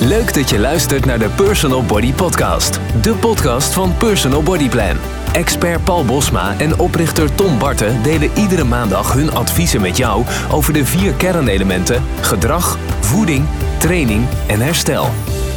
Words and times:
Leuk 0.00 0.34
dat 0.34 0.50
je 0.50 0.58
luistert 0.58 1.04
naar 1.04 1.18
de 1.18 1.28
Personal 1.28 1.84
Body 1.84 2.12
Podcast. 2.12 2.80
De 3.02 3.14
podcast 3.14 3.72
van 3.72 3.96
Personal 3.96 4.42
Body 4.42 4.68
Plan. 4.68 4.96
Expert 5.32 5.84
Paul 5.84 6.04
Bosma 6.04 6.54
en 6.58 6.78
oprichter 6.78 7.34
Tom 7.34 7.58
Barten 7.58 8.02
delen 8.02 8.30
iedere 8.34 8.64
maandag 8.64 9.12
hun 9.12 9.32
adviezen 9.32 9.80
met 9.80 9.96
jou 9.96 10.24
over 10.50 10.72
de 10.72 10.84
vier 10.84 11.12
kernelementen: 11.12 12.02
gedrag, 12.20 12.78
voeding, 13.00 13.46
training 13.78 14.26
en 14.46 14.60
herstel. 14.60 15.06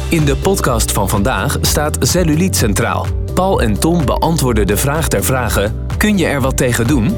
In 0.08 0.24
de 0.24 0.36
podcast 0.36 0.92
van 0.92 1.08
vandaag 1.08 1.58
staat 1.60 1.96
cellulite 2.00 2.58
centraal. 2.58 3.06
Paul 3.34 3.62
en 3.62 3.78
Tom 3.78 4.04
beantwoorden 4.04 4.66
de 4.66 4.76
vraag 4.76 5.08
ter 5.08 5.24
vragen: 5.24 5.86
kun 5.96 6.18
je 6.18 6.26
er 6.26 6.40
wat 6.40 6.56
tegen 6.56 6.86
doen? 6.86 7.16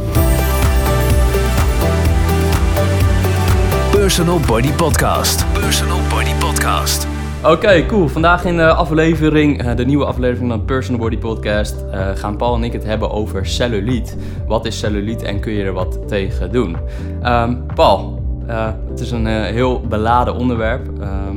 Personal 3.90 4.40
Body 4.46 4.72
Podcast. 4.72 5.44
Personal 5.52 6.00
Body 6.08 6.34
Podcast. 6.38 7.06
Oké, 7.44 7.86
cool. 7.86 8.08
Vandaag 8.08 8.44
in 8.44 8.56
de 8.56 8.72
aflevering, 8.72 9.62
eh, 9.62 9.76
de 9.76 9.84
nieuwe 9.84 10.04
aflevering 10.04 10.50
van 10.50 10.58
de 10.58 10.64
Personal 10.64 11.00
Body 11.00 11.18
Podcast, 11.18 11.84
eh, 11.90 12.08
gaan 12.14 12.36
Paul 12.36 12.54
en 12.54 12.64
ik 12.64 12.72
het 12.72 12.84
hebben 12.84 13.10
over 13.10 13.46
cellulite. 13.46 14.14
Wat 14.46 14.66
is 14.66 14.78
cellulite 14.78 15.26
en 15.26 15.40
kun 15.40 15.52
je 15.52 15.64
er 15.64 15.72
wat 15.72 16.08
tegen 16.08 16.52
doen? 16.52 16.76
Ehm, 17.22 17.54
Paul, 17.74 18.22
eh, 18.46 18.68
het 18.90 19.00
is 19.00 19.10
een 19.10 19.26
heel 19.26 19.80
beladen 19.80 20.34
onderwerp. 20.34 21.00
Ehm, 21.00 21.36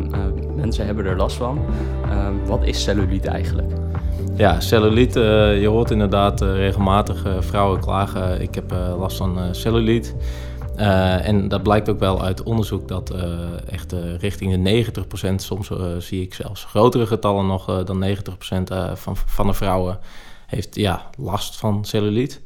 mensen 0.55 0.85
hebben 0.85 1.05
er 1.05 1.17
last 1.17 1.35
van. 1.35 1.59
Ehm, 2.09 2.33
wat 2.45 2.63
is 2.63 2.83
cellulite 2.83 3.29
eigenlijk? 3.29 3.71
Ja, 4.35 4.59
cellulite, 4.59 5.19
je 5.61 5.67
hoort 5.67 5.91
inderdaad 5.91 6.41
regelmatig 6.41 7.25
vrouwen 7.39 7.79
klagen. 7.79 8.41
Ik 8.41 8.55
heb 8.55 8.73
last 8.99 9.17
van 9.17 9.37
cellulite. 9.51 10.11
Uh, 10.79 11.27
en 11.27 11.47
dat 11.47 11.63
blijkt 11.63 11.89
ook 11.89 11.99
wel 11.99 12.23
uit 12.23 12.43
onderzoek 12.43 12.87
dat 12.87 13.13
uh, 13.15 13.21
echt 13.71 13.93
uh, 13.93 14.17
richting 14.17 14.63
de 14.63 14.85
90%, 15.31 15.35
soms 15.35 15.71
zie 15.97 16.21
ik 16.21 16.33
zelfs 16.33 16.63
grotere 16.63 17.05
getallen 17.05 17.47
nog 17.47 17.83
dan 17.83 18.03
90% 18.03 18.07
van, 18.93 19.17
van 19.25 19.47
de 19.47 19.53
vrouwen 19.53 19.99
heeft 20.47 20.75
ja, 20.75 21.09
last 21.17 21.57
van 21.57 21.85
cellulite. 21.85 22.37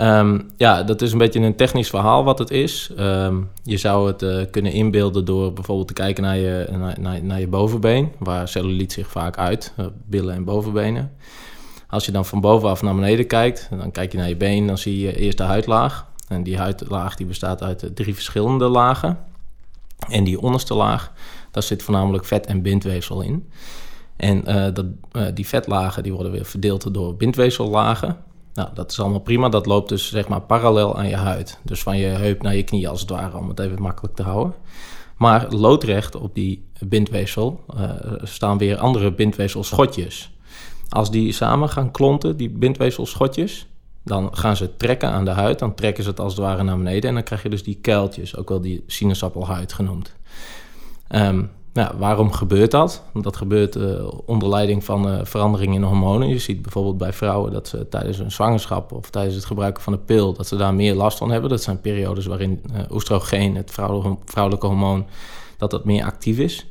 Um, 0.00 0.50
ja, 0.56 0.82
dat 0.82 1.02
is 1.02 1.12
een 1.12 1.18
beetje 1.18 1.40
een 1.40 1.56
technisch 1.56 1.88
verhaal 1.88 2.24
wat 2.24 2.38
het 2.38 2.50
is. 2.50 2.90
Um, 2.98 3.50
je 3.62 3.76
zou 3.76 4.06
het 4.12 4.50
kunnen 4.50 4.72
inbeelden 4.72 5.24
door 5.24 5.52
bijvoorbeeld 5.52 5.88
te 5.88 5.94
kijken 5.94 6.22
naar 6.22 6.36
je, 6.36 6.68
naar, 6.98 7.22
naar 7.22 7.40
je 7.40 7.48
bovenbeen, 7.48 8.12
waar 8.18 8.48
cellulite 8.48 8.94
zich 8.94 9.08
vaak 9.08 9.38
uit, 9.38 9.74
billen 10.06 10.34
en 10.34 10.44
bovenbenen. 10.44 11.12
Als 11.88 12.06
je 12.06 12.12
dan 12.12 12.24
van 12.24 12.40
bovenaf 12.40 12.82
naar 12.82 12.94
beneden 12.94 13.26
kijkt, 13.26 13.68
dan 13.70 13.90
kijk 13.90 14.12
je 14.12 14.18
naar 14.18 14.28
je 14.28 14.36
been, 14.36 14.66
dan 14.66 14.78
zie 14.78 15.00
je 15.00 15.16
eerst 15.16 15.38
de 15.38 15.44
huidlaag. 15.44 16.08
En 16.30 16.42
die 16.42 16.58
huidlaag 16.58 17.16
die 17.16 17.26
bestaat 17.26 17.62
uit 17.62 17.90
drie 17.94 18.14
verschillende 18.14 18.68
lagen. 18.68 19.18
En 20.08 20.24
die 20.24 20.40
onderste 20.40 20.74
laag, 20.74 21.12
daar 21.50 21.62
zit 21.62 21.82
voornamelijk 21.82 22.24
vet 22.24 22.46
en 22.46 22.62
bindweefsel 22.62 23.20
in. 23.20 23.50
En 24.16 24.50
uh, 24.50 24.74
dat, 24.74 24.86
uh, 25.12 25.26
die 25.34 25.46
vetlagen 25.46 26.02
die 26.02 26.12
worden 26.12 26.32
weer 26.32 26.44
verdeeld 26.44 26.94
door 26.94 27.16
bindweefsellagen. 27.16 28.16
Nou, 28.54 28.68
dat 28.74 28.90
is 28.90 29.00
allemaal 29.00 29.20
prima. 29.20 29.48
Dat 29.48 29.66
loopt 29.66 29.88
dus 29.88 30.10
zeg 30.10 30.28
maar 30.28 30.40
parallel 30.40 30.98
aan 30.98 31.08
je 31.08 31.16
huid. 31.16 31.58
Dus 31.62 31.82
van 31.82 31.98
je 31.98 32.06
heup 32.06 32.42
naar 32.42 32.56
je 32.56 32.62
knie 32.62 32.88
als 32.88 33.00
het 33.00 33.10
ware, 33.10 33.36
om 33.36 33.48
het 33.48 33.58
even 33.58 33.82
makkelijk 33.82 34.14
te 34.14 34.22
houden. 34.22 34.54
Maar 35.16 35.48
loodrecht 35.48 36.14
op 36.14 36.34
die 36.34 36.64
bindweefsel 36.78 37.64
staan 38.22 38.58
weer 38.58 38.76
andere 38.76 39.12
bindweefselschotjes. 39.12 40.30
Als 40.88 41.10
die 41.10 41.32
samen 41.32 41.68
gaan 41.68 41.90
klonten, 41.90 42.36
die 42.36 42.50
bindweefselschotjes, 42.50 43.66
dan 44.04 44.36
gaan 44.36 44.56
ze 44.56 44.76
trekken 44.76 45.10
aan 45.10 45.24
de 45.24 45.30
huid, 45.30 45.58
dan 45.58 45.74
trekken 45.74 46.04
ze 46.04 46.10
het 46.10 46.20
als 46.20 46.32
het 46.32 46.42
ware 46.42 46.62
naar 46.62 46.76
beneden 46.76 47.08
en 47.08 47.14
dan 47.14 47.24
krijg 47.24 47.42
je 47.42 47.48
dus 47.48 47.62
die 47.62 47.78
kuiltjes, 47.80 48.36
ook 48.36 48.48
wel 48.48 48.60
die 48.60 48.84
sinaasappelhuid 48.86 49.72
genoemd. 49.72 50.14
Nou, 51.72 51.98
waarom 51.98 52.32
gebeurt 52.32 52.70
dat? 52.70 53.02
Dat 53.14 53.36
gebeurt 53.36 53.76
uh, 53.76 54.08
onder 54.26 54.48
leiding 54.48 54.84
van 54.84 55.08
uh, 55.08 55.20
veranderingen 55.22 55.74
in 55.74 55.82
hormonen. 55.82 56.28
Je 56.28 56.38
ziet 56.38 56.62
bijvoorbeeld 56.62 56.98
bij 56.98 57.12
vrouwen 57.12 57.52
dat 57.52 57.68
ze 57.68 57.88
tijdens 57.88 58.18
een 58.18 58.30
zwangerschap 58.30 58.92
of 58.92 59.10
tijdens 59.10 59.34
het 59.34 59.44
gebruiken 59.44 59.82
van 59.82 59.92
de 59.92 59.98
pil, 59.98 60.32
dat 60.32 60.46
ze 60.46 60.56
daar 60.56 60.74
meer 60.74 60.94
last 60.94 61.18
van 61.18 61.30
hebben. 61.30 61.50
Dat 61.50 61.62
zijn 61.62 61.80
periodes 61.80 62.26
waarin 62.26 62.62
uh, 62.72 62.80
oestrogeen, 62.90 63.56
het 63.56 63.70
vrouwelijke, 64.24 64.66
hormoon, 64.66 65.06
dat 65.56 65.70
dat 65.70 65.84
meer 65.84 66.04
actief 66.04 66.38
is. 66.38 66.66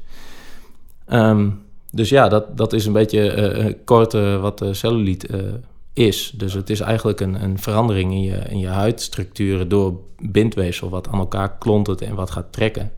Um, 1.07 1.61
dus 1.91 2.09
ja, 2.09 2.27
dat, 2.27 2.57
dat 2.57 2.73
is 2.73 2.85
een 2.85 2.93
beetje 2.93 3.77
kort 3.85 4.13
wat 4.41 4.65
cellulite 4.71 5.59
is. 5.99 6.31
Dus 6.35 6.53
het 6.53 6.69
is 6.69 6.79
eigenlijk 6.79 7.19
een, 7.19 7.43
een 7.43 7.59
verandering 7.59 8.11
in 8.11 8.21
je, 8.21 8.37
in 8.49 8.59
je 8.59 8.67
huidstructuren 8.67 9.69
door 9.69 9.99
bindweefsel 10.17 10.89
wat 10.89 11.07
aan 11.07 11.19
elkaar 11.19 11.57
klontert 11.57 12.01
en 12.01 12.15
wat 12.15 12.31
gaat 12.31 12.51
trekken. 12.51 12.91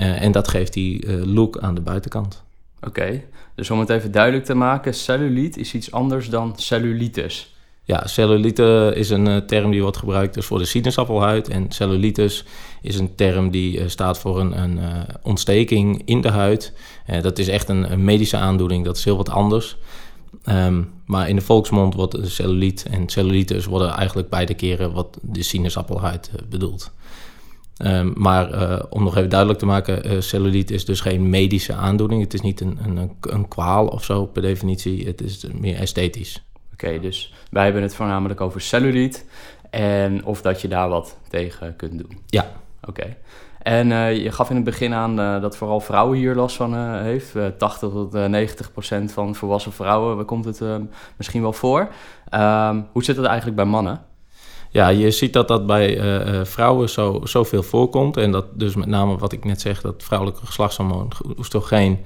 Uh, 0.00 0.22
en 0.22 0.32
dat 0.32 0.48
geeft 0.48 0.72
die 0.72 1.06
uh, 1.06 1.24
look 1.24 1.58
aan 1.58 1.74
de 1.74 1.80
buitenkant. 1.80 2.42
Oké, 2.80 3.22
dus 3.54 3.70
om 3.70 3.78
het 3.80 3.90
even 3.90 4.12
duidelijk 4.12 4.44
te 4.44 4.54
maken, 4.54 4.94
cellulite 4.94 5.60
is 5.60 5.74
iets 5.74 5.92
anders 5.92 6.28
dan 6.28 6.52
cellulitis. 6.56 7.54
Ja, 7.84 8.06
cellulite 8.06 8.92
is 8.94 9.10
een 9.10 9.28
uh, 9.28 9.36
term 9.36 9.70
die 9.70 9.82
wordt 9.82 9.96
gebruikt 9.96 10.34
dus 10.34 10.46
voor 10.46 10.58
de 10.58 10.64
sinaasappelhuid. 10.64 11.48
En 11.48 11.66
cellulitis 11.72 12.44
is 12.82 12.98
een 12.98 13.14
term 13.14 13.50
die 13.50 13.88
staat 13.88 14.18
voor 14.18 14.40
een, 14.40 14.62
een 14.62 14.78
ontsteking 15.22 16.02
in 16.04 16.20
de 16.20 16.30
huid. 16.30 16.72
dat 17.22 17.38
is 17.38 17.48
echt 17.48 17.68
een 17.68 18.04
medische 18.04 18.36
aandoening, 18.36 18.84
dat 18.84 18.96
is 18.96 19.04
heel 19.04 19.16
wat 19.16 19.30
anders. 19.30 19.76
Um, 20.48 20.92
maar 21.06 21.28
in 21.28 21.36
de 21.36 21.42
volksmond 21.42 21.94
wordt 21.94 22.18
cellulite 22.22 22.88
en 22.88 23.08
cellulitis 23.08 23.64
worden 23.64 23.90
eigenlijk 23.90 24.28
beide 24.28 24.54
keren 24.54 24.92
wat 24.92 25.18
de 25.22 25.42
sinaasappelhuid 25.42 26.30
uh, 26.34 26.48
bedoelt. 26.48 26.92
Um, 27.78 28.12
maar 28.16 28.52
uh, 28.52 28.82
om 28.90 29.02
nog 29.02 29.16
even 29.16 29.30
duidelijk 29.30 29.58
te 29.58 29.66
maken, 29.66 30.12
uh, 30.12 30.20
cellulite 30.20 30.74
is 30.74 30.84
dus 30.84 31.00
geen 31.00 31.30
medische 31.30 31.72
aandoening. 31.72 32.22
Het 32.22 32.34
is 32.34 32.40
niet 32.40 32.60
een, 32.60 32.78
een, 32.84 33.10
een 33.20 33.48
kwaal 33.48 33.86
of 33.86 34.04
zo 34.04 34.26
per 34.26 34.42
definitie. 34.42 35.06
Het 35.06 35.20
is 35.20 35.46
meer 35.52 35.76
esthetisch. 35.76 36.44
Oké, 36.72 36.84
okay, 36.84 37.00
dus 37.00 37.34
wij 37.50 37.64
hebben 37.64 37.82
het 37.82 37.94
voornamelijk 37.94 38.40
over 38.40 38.60
cellulite 38.60 39.20
en 39.70 40.24
of 40.24 40.42
dat 40.42 40.60
je 40.60 40.68
daar 40.68 40.88
wat 40.88 41.16
tegen 41.28 41.76
kunt 41.76 41.98
doen. 41.98 42.18
Ja. 42.26 42.52
Oké. 42.86 43.16
En 43.64 43.90
uh, 43.90 44.22
je 44.22 44.32
gaf 44.32 44.50
in 44.50 44.56
het 44.56 44.64
begin 44.64 44.94
aan 44.94 45.20
uh, 45.20 45.40
dat 45.40 45.56
vooral 45.56 45.80
vrouwen 45.80 46.18
hier 46.18 46.34
last 46.34 46.56
van 46.56 46.74
uh, 46.74 47.00
heeft. 47.00 47.34
80 47.58 47.90
tot 47.90 48.12
90 48.12 48.72
procent 48.72 49.12
van 49.12 49.34
volwassen 49.34 49.72
vrouwen 49.72 50.24
komt 50.24 50.44
het 50.44 50.60
misschien 51.16 51.42
wel 51.42 51.52
voor. 51.52 51.80
Um, 51.80 52.86
hoe 52.92 53.04
zit 53.04 53.16
het 53.16 53.26
eigenlijk 53.26 53.56
bij 53.56 53.64
mannen? 53.64 54.02
Ja, 54.70 54.88
je 54.88 55.10
ziet 55.10 55.32
dat 55.32 55.48
dat 55.48 55.66
bij 55.66 55.98
vrouwen 56.46 56.88
zo, 56.88 57.20
zoveel 57.22 57.62
voorkomt. 57.62 58.16
En 58.16 58.30
dat 58.30 58.46
dus 58.58 58.74
met 58.74 58.88
name 58.88 59.18
wat 59.18 59.32
ik 59.32 59.44
net 59.44 59.60
zeg, 59.60 59.80
dat 59.80 60.02
vrouwelijke 60.02 60.46
geslachtshormoon, 60.46 61.12
oestrogeen... 61.38 62.04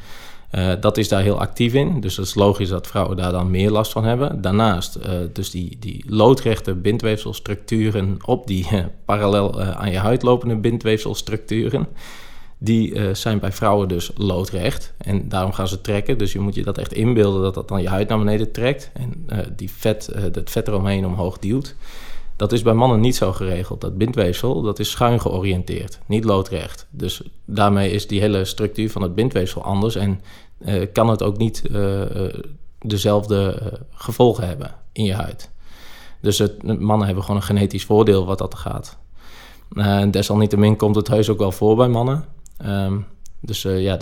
Uh, 0.55 0.73
dat 0.81 0.97
is 0.97 1.09
daar 1.09 1.23
heel 1.23 1.41
actief 1.41 1.75
in. 1.75 2.01
Dus 2.01 2.17
het 2.17 2.27
is 2.27 2.35
logisch 2.35 2.69
dat 2.69 2.87
vrouwen 2.87 3.17
daar 3.17 3.33
dan 3.33 3.51
meer 3.51 3.71
last 3.71 3.93
van 3.93 4.05
hebben. 4.05 4.41
Daarnaast, 4.41 4.97
uh, 4.97 5.05
dus 5.33 5.51
die, 5.51 5.77
die 5.81 6.05
loodrechte 6.07 6.75
bindweefselstructuren 6.75 8.17
op 8.25 8.47
die 8.47 8.67
uh, 8.73 8.85
parallel 9.05 9.63
aan 9.63 9.91
je 9.91 9.99
huid 9.99 10.23
lopende 10.23 10.57
bindweefselstructuren, 10.57 11.89
die 12.59 13.15
zijn 13.15 13.39
bij 13.39 13.53
vrouwen 13.53 13.89
dus 13.89 14.11
loodrecht. 14.15 14.95
En 14.99 15.29
daarom 15.29 15.53
gaan 15.53 15.69
ze 15.69 15.81
trekken. 15.81 16.19
Dus 16.19 16.33
je 16.33 16.41
moet 16.41 16.55
je 16.55 16.63
dat 16.63 16.79
echt 16.79 16.93
inbeelden 16.93 17.43
dat 17.43 17.55
dat 17.55 17.69
dan 17.69 17.83
je 17.83 17.89
huid 17.89 18.09
naar 18.09 18.19
beneden 18.19 18.53
trekt 18.53 18.91
en 18.93 19.27
die 19.57 19.71
vet, 19.71 20.11
het 20.15 20.51
vet 20.51 20.69
eromheen 20.69 21.07
omhoog 21.07 21.39
duwt. 21.39 21.77
Dat 22.39 22.53
is 22.53 22.63
bij 22.63 22.75
mannen 22.75 23.01
niet 23.01 23.17
zo 23.17 23.33
geregeld. 23.33 23.81
Dat 23.81 23.99
bindweefsel 23.99 24.63
dat 24.63 24.79
is 24.79 24.91
schuin 24.91 25.21
georiënteerd, 25.21 25.99
niet 26.07 26.25
loodrecht. 26.25 26.87
Dus 26.91 27.23
daarmee 27.45 27.91
is 27.91 28.07
die 28.07 28.21
hele 28.21 28.45
structuur 28.45 28.91
van 28.91 29.03
het 29.03 29.15
bindweefsel 29.15 29.63
anders 29.63 29.97
en 29.97 30.21
uh, 30.59 30.87
kan 30.93 31.09
het 31.09 31.23
ook 31.23 31.37
niet 31.37 31.63
uh, 31.71 32.03
dezelfde 32.79 33.73
gevolgen 33.91 34.47
hebben 34.47 34.75
in 34.93 35.05
je 35.05 35.15
huid. 35.15 35.51
Dus 36.21 36.39
het, 36.39 36.63
mannen 36.63 37.07
hebben 37.07 37.25
gewoon 37.25 37.41
een 37.41 37.47
genetisch 37.47 37.85
voordeel 37.85 38.27
wat 38.27 38.39
dat 38.39 38.55
gaat. 38.55 38.99
desalniettemin 40.11 40.77
komt 40.77 40.97
het 40.97 41.09
heus 41.09 41.29
ook 41.29 41.39
wel 41.39 41.53
voor 41.53 41.77
bij 41.77 41.89
mannen. 41.89 42.25
Um, 42.67 43.07
dus 43.41 43.65
uh, 43.65 43.83
ja, 43.83 43.99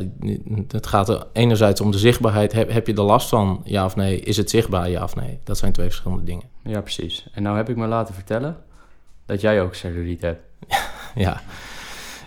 het 0.69 0.87
gaat 0.87 1.09
er 1.09 1.27
enerzijds 1.33 1.81
om 1.81 1.91
de 1.91 1.99
zichtbaarheid. 1.99 2.53
Heb, 2.53 2.73
heb 2.73 2.87
je 2.87 2.95
er 2.95 3.03
last 3.03 3.29
van, 3.29 3.61
ja 3.65 3.85
of 3.85 3.97
nee? 3.97 4.21
Is 4.21 4.37
het 4.37 4.51
zichtbaar, 4.51 4.91
ja 4.91 5.03
of 5.03 5.15
nee? 5.15 5.39
Dat 5.45 5.59
zijn 5.59 5.73
twee 5.73 5.87
verschillende 5.87 6.25
dingen. 6.25 6.45
Ja, 6.63 6.81
precies. 6.81 7.27
En 7.33 7.43
nou 7.43 7.57
heb 7.57 7.69
ik 7.69 7.77
me 7.77 7.87
laten 7.87 8.15
vertellen 8.15 8.57
dat 9.27 9.41
jij 9.41 9.63
ook 9.63 9.75
cellulite 9.75 10.27
hebt. 10.27 10.41
ja, 11.25 11.41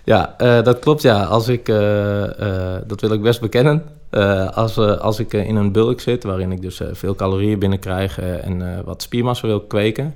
ja 0.04 0.36
uh, 0.38 0.64
dat 0.64 0.80
klopt 0.80 1.02
ja. 1.02 1.24
Als 1.24 1.48
ik, 1.48 1.70
uh, 1.70 2.26
dat 2.88 3.02
wil 3.02 3.14
ik 3.14 3.22
best 3.22 3.42
bekennen. 3.42 3.84
als, 4.54 4.78
als 4.78 5.20
ik 5.20 5.34
in 5.34 5.56
een 5.56 5.72
bulk 5.72 6.00
zit, 6.00 6.24
waarin 6.24 6.52
ik 6.52 6.62
dus 6.62 6.82
veel 6.92 7.16
calorieën 7.16 7.60
binnenkrijg 7.60 8.20
en 8.20 8.84
wat 8.84 9.02
spiermassa 9.02 9.48
wil 9.48 9.62
kweken 9.62 10.16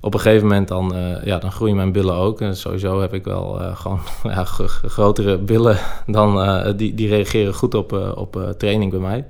op 0.00 0.14
een 0.14 0.20
gegeven 0.20 0.46
moment 0.46 0.68
dan, 0.68 0.96
uh, 0.96 1.24
ja, 1.24 1.38
dan 1.38 1.52
groeien 1.52 1.76
mijn 1.76 1.92
billen 1.92 2.14
ook. 2.14 2.40
En 2.40 2.56
sowieso 2.56 3.00
heb 3.00 3.14
ik 3.14 3.24
wel 3.24 3.60
uh, 3.60 3.76
gewoon 3.76 4.00
ja, 4.34 4.44
grotere 4.44 5.38
billen 5.38 5.78
dan 6.06 6.48
uh, 6.48 6.68
die, 6.76 6.94
die 6.94 7.08
reageren 7.08 7.54
goed 7.54 7.74
op, 7.74 7.92
op 8.14 8.54
training 8.58 8.90
bij 8.90 9.00
mij. 9.00 9.26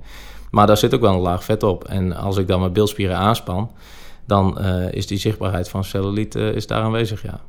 Maar 0.50 0.66
daar 0.66 0.76
zit 0.76 0.94
ook 0.94 1.00
wel 1.00 1.14
een 1.14 1.20
laag 1.20 1.44
vet 1.44 1.62
op. 1.62 1.84
En 1.84 2.16
als 2.16 2.36
ik 2.36 2.48
dan 2.48 2.60
mijn 2.60 2.72
bilspieren 2.72 3.16
aanspan, 3.16 3.70
dan 4.26 4.60
is 4.90 5.06
die 5.06 5.18
zichtbaarheid 5.18 5.68
van 5.68 5.84
cellulite 5.84 6.52
is 6.52 6.66
daar 6.66 6.82
aanwezig, 6.82 7.22
ja. 7.22 7.40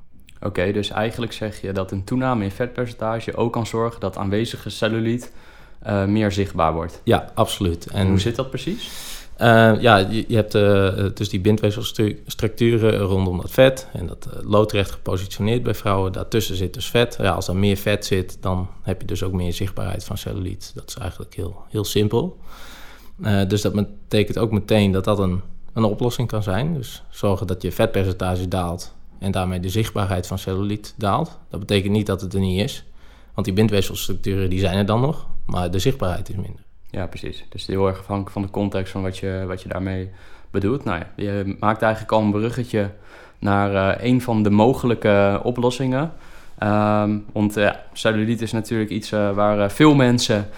Oké, 0.41 0.71
dus 0.71 0.89
eigenlijk 0.89 1.33
zeg 1.33 1.61
je 1.61 1.71
dat 1.71 1.91
een 1.91 2.03
toename 2.03 2.43
in 2.43 2.51
vetpercentage 2.51 3.35
ook 3.35 3.53
kan 3.53 3.65
zorgen 3.65 3.99
dat 3.99 4.17
aanwezige 4.17 4.69
cellulite 4.69 5.27
eh, 5.81 6.05
meer 6.05 6.31
zichtbaar 6.31 6.73
wordt. 6.73 7.01
Ja, 7.03 7.31
absoluut. 7.33 7.85
En 7.85 8.07
hoe 8.07 8.19
zit 8.19 8.35
dat 8.35 8.49
precies? 8.49 8.91
Uh, 9.41 9.81
ja, 9.81 9.97
je, 9.97 10.25
je 10.27 10.35
hebt 10.35 10.55
uh, 10.55 11.05
dus 11.13 11.29
die 11.29 11.39
bindweefselstructuren 11.39 12.97
rondom 12.97 13.41
dat 13.41 13.51
vet 13.51 13.87
en 13.93 14.07
dat 14.07 14.27
uh, 14.33 14.49
loodrecht 14.49 14.91
gepositioneerd 14.91 15.63
bij 15.63 15.73
vrouwen. 15.75 16.11
Daartussen 16.11 16.55
zit 16.55 16.73
dus 16.73 16.89
vet. 16.89 17.17
Ja, 17.21 17.31
als 17.31 17.47
er 17.47 17.55
meer 17.55 17.77
vet 17.77 18.05
zit, 18.05 18.37
dan 18.41 18.69
heb 18.81 19.01
je 19.01 19.07
dus 19.07 19.23
ook 19.23 19.31
meer 19.31 19.53
zichtbaarheid 19.53 20.03
van 20.03 20.17
celluliet. 20.17 20.71
Dat 20.75 20.87
is 20.87 20.95
eigenlijk 20.95 21.35
heel, 21.35 21.61
heel 21.69 21.83
simpel. 21.83 22.37
dus 23.47 23.61
dat 23.61 23.73
betekent 23.73 24.37
ook 24.37 24.51
meteen 24.51 24.91
dat 24.91 25.03
dat 25.03 25.19
een, 25.19 25.41
een 25.73 25.83
oplossing 25.83 26.27
kan 26.27 26.43
zijn. 26.43 26.73
Dus 26.73 27.03
zorgen 27.09 27.47
dat 27.47 27.61
je 27.61 27.71
vetpercentage 27.71 28.47
daalt 28.47 28.93
en 29.19 29.31
daarmee 29.31 29.59
de 29.59 29.69
zichtbaarheid 29.69 30.27
van 30.27 30.39
celluliet 30.39 30.93
daalt. 30.97 31.39
Dat 31.49 31.59
betekent 31.59 31.91
niet 31.91 32.05
dat 32.05 32.21
het 32.21 32.33
er 32.33 32.39
niet 32.39 32.61
is, 32.61 32.83
want 33.33 33.45
die 33.45 33.55
bindweefselstructuren 33.55 34.49
die 34.49 34.59
zijn 34.59 34.77
er 34.77 34.85
dan 34.85 35.01
nog, 35.01 35.27
maar 35.45 35.71
de 35.71 35.79
zichtbaarheid 35.79 36.29
is 36.29 36.35
minder. 36.35 36.69
Ja, 36.91 37.07
precies. 37.07 37.45
Dus 37.49 37.67
heel 37.67 37.87
erg 37.87 37.99
afhankelijk 37.99 38.31
van 38.31 38.41
de 38.41 38.49
context 38.49 38.91
van 38.91 39.01
wat 39.01 39.17
je, 39.17 39.43
wat 39.47 39.61
je 39.61 39.69
daarmee 39.69 40.09
bedoelt. 40.51 40.83
Nou 40.83 40.99
ja, 40.99 41.07
je 41.15 41.55
maakt 41.59 41.81
eigenlijk 41.81 42.13
al 42.13 42.21
een 42.21 42.31
bruggetje 42.31 42.89
naar 43.39 43.73
uh, 43.73 44.05
een 44.05 44.21
van 44.21 44.43
de 44.43 44.49
mogelijke 44.49 45.39
oplossingen. 45.43 46.11
Um, 46.63 47.25
want 47.33 47.57
cellulite 47.93 48.43
is 48.43 48.51
natuurlijk 48.51 48.89
iets 48.89 49.11
uh, 49.11 49.31
waar 49.31 49.71
veel 49.71 49.95
mensen 49.95 50.49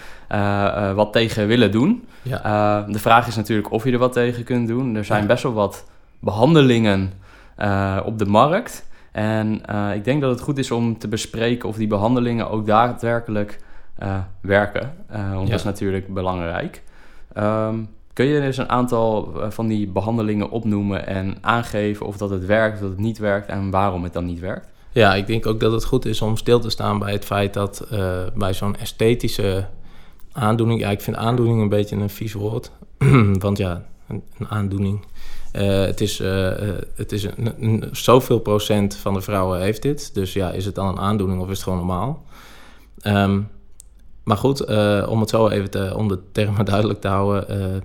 wat 0.94 1.12
tegen 1.12 1.46
willen 1.46 1.70
doen. 1.70 2.04
Ja. 2.22 2.86
de 2.88 2.98
vraag 2.98 3.26
is 3.26 3.36
natuurlijk 3.36 3.72
of 3.72 3.84
je 3.84 3.92
er 3.92 3.98
wat 3.98 4.12
tegen 4.12 4.44
kunt 4.44 4.68
doen. 4.68 4.94
Er 4.94 5.04
zijn 5.04 5.26
best 5.26 5.42
wel 5.42 5.52
wat 5.52 5.84
behandelingen 6.18 7.12
op 8.04 8.18
de 8.18 8.26
markt. 8.26 8.86
En 9.12 9.62
ik 9.94 10.04
denk 10.04 10.20
dat 10.20 10.30
het 10.30 10.40
goed 10.40 10.58
is 10.58 10.70
om 10.70 10.98
te 10.98 11.08
bespreken 11.08 11.68
of 11.68 11.76
die 11.76 11.86
behandelingen 11.86 12.50
ook 12.50 12.66
daadwerkelijk 12.66 13.60
uh, 14.02 14.18
werken. 14.40 14.94
Uh, 15.12 15.34
want 15.34 15.48
dat 15.48 15.58
is 15.58 15.64
natuurlijk 15.64 16.14
belangrijk. 16.14 16.82
Um, 17.38 17.88
kun 18.12 18.26
je 18.26 18.40
eens 18.40 18.56
een 18.56 18.68
aantal 18.68 19.32
eh, 19.40 19.50
van 19.50 19.66
die 19.66 19.86
behandelingen 19.86 20.50
opnoemen 20.50 21.06
en 21.06 21.36
aangeven 21.40 22.06
of 22.06 22.16
dat 22.16 22.30
het 22.30 22.46
werkt, 22.46 22.74
of 22.74 22.80
dat 22.80 22.90
het 22.90 22.98
niet 22.98 23.18
werkt 23.18 23.48
en 23.48 23.70
waarom 23.70 24.02
het 24.02 24.12
dan 24.12 24.24
niet 24.24 24.40
werkt? 24.40 24.68
Ja, 24.92 25.14
ik 25.14 25.26
denk 25.26 25.46
ook 25.46 25.60
dat 25.60 25.72
het 25.72 25.84
goed 25.84 26.04
is 26.04 26.22
om 26.22 26.36
stil 26.36 26.60
te 26.60 26.70
staan 26.70 26.98
bij 26.98 27.12
het 27.12 27.24
feit 27.24 27.54
dat 27.54 27.86
bij 28.34 28.54
zo'n 28.54 28.76
esthetische 28.76 29.66
aandoening, 30.32 30.80
ja, 30.80 30.90
ik 30.90 31.00
vind 31.00 31.16
aandoening 31.16 31.60
een 31.60 31.68
beetje 31.68 31.96
een 31.96 32.10
vies 32.10 32.32
woord, 32.32 32.70
want 33.38 33.58
ja, 33.58 33.84
een, 34.08 34.22
een 34.38 34.48
aandoening. 34.48 35.04
het 35.52 36.00
is, 36.00 36.18
het 36.94 37.12
is 37.12 37.24
een, 37.24 37.54
een, 37.58 37.88
zoveel 37.92 38.38
procent 38.38 38.96
van 38.96 39.14
de 39.14 39.20
vrouwen 39.20 39.60
heeft 39.60 39.82
dit. 39.82 40.14
Dus 40.14 40.32
ja, 40.32 40.50
is 40.50 40.64
het 40.64 40.74
dan 40.74 40.88
een 40.88 40.98
aandoening 40.98 41.40
of 41.40 41.46
is 41.46 41.54
het 41.54 41.62
gewoon 41.62 41.78
normaal? 41.78 42.24
Um, 43.06 43.48
maar 44.24 44.36
goed, 44.36 44.60
eh, 44.60 45.06
om 45.08 45.20
het 45.20 45.30
zo 45.30 45.48
even 45.48 45.96
om 45.96 46.08
de 46.08 46.18
termen 46.32 46.64
duidelijk 46.74 47.00
te 47.00 47.08
houden. 47.08 47.60
Uh, 47.60 47.80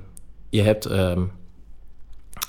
je 0.49 0.61
hebt 0.61 0.85
ehm, 0.85 1.23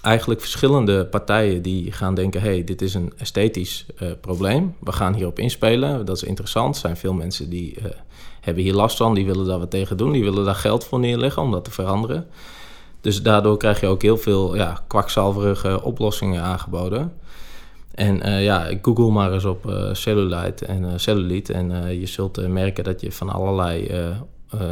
eigenlijk 0.02 0.40
verschillende 0.40 1.06
partijen 1.06 1.62
die 1.62 1.92
gaan 1.92 2.14
denken: 2.14 2.40
hey, 2.40 2.64
dit 2.64 2.82
is 2.82 2.94
een 2.94 3.12
esthetisch 3.16 3.86
uh, 4.02 4.10
probleem. 4.20 4.74
We 4.80 4.92
gaan 4.92 5.14
hierop 5.14 5.38
inspelen. 5.38 6.06
Dat 6.06 6.16
is 6.16 6.22
interessant. 6.22 6.74
Er 6.74 6.80
zijn 6.80 6.96
veel 6.96 7.12
mensen 7.12 7.50
die 7.50 7.76
hebben 8.40 8.62
hier 8.62 8.74
last 8.74 8.96
van, 8.96 9.14
die 9.14 9.26
willen 9.26 9.46
daar 9.46 9.58
wat 9.58 9.70
tegen 9.70 9.96
doen. 9.96 10.12
Die 10.12 10.24
willen 10.24 10.44
daar 10.44 10.54
geld 10.54 10.84
voor 10.84 10.98
neerleggen 10.98 11.42
om 11.42 11.50
dat 11.50 11.64
te 11.64 11.70
veranderen. 11.70 12.26
Dus 13.00 13.22
daardoor 13.22 13.56
krijg 13.56 13.80
je 13.80 13.86
ook 13.86 14.02
heel 14.02 14.16
veel 14.16 14.54
ja, 14.56 14.82
kwakzalverige 14.86 15.82
oplossingen 15.82 16.42
aangeboden. 16.42 17.12
En 17.94 18.28
uh, 18.28 18.44
ja, 18.44 18.70
google 18.82 19.10
maar 19.10 19.32
eens 19.32 19.44
op 19.44 19.66
uh, 19.66 19.94
cellulite 19.94 20.66
en 20.66 20.82
uh, 20.82 20.88
cellulite. 20.96 21.52
En 21.52 21.98
je 22.00 22.06
zult 22.06 22.48
merken 22.48 22.84
dat 22.84 23.00
je 23.00 23.12
van 23.12 23.28
allerlei 23.28 23.90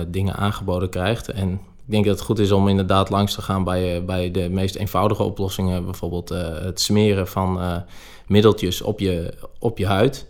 dingen 0.09 0.35
aangeboden 0.35 0.89
krijgt. 0.89 1.29
En 1.29 1.53
ik 1.53 1.95
denk 1.95 2.05
dat 2.05 2.15
het 2.15 2.25
goed 2.25 2.39
is 2.39 2.53
om 2.53 2.69
inderdaad 2.69 3.11
langs 3.11 3.35
te 3.35 3.43
gaan 3.43 3.65
bij, 3.65 4.05
bij 4.05 4.31
de 4.31 4.49
meest 4.51 4.75
eenvoudige 4.75 5.23
oplossingen. 5.23 5.85
Bijvoorbeeld 5.85 6.29
het 6.63 6.81
smeren 6.81 7.29
van 7.29 7.83
middeltjes 8.27 8.83
op 8.83 9.01
je, 9.01 9.35
op 9.59 9.79
je 9.79 9.87
huid. 9.87 10.27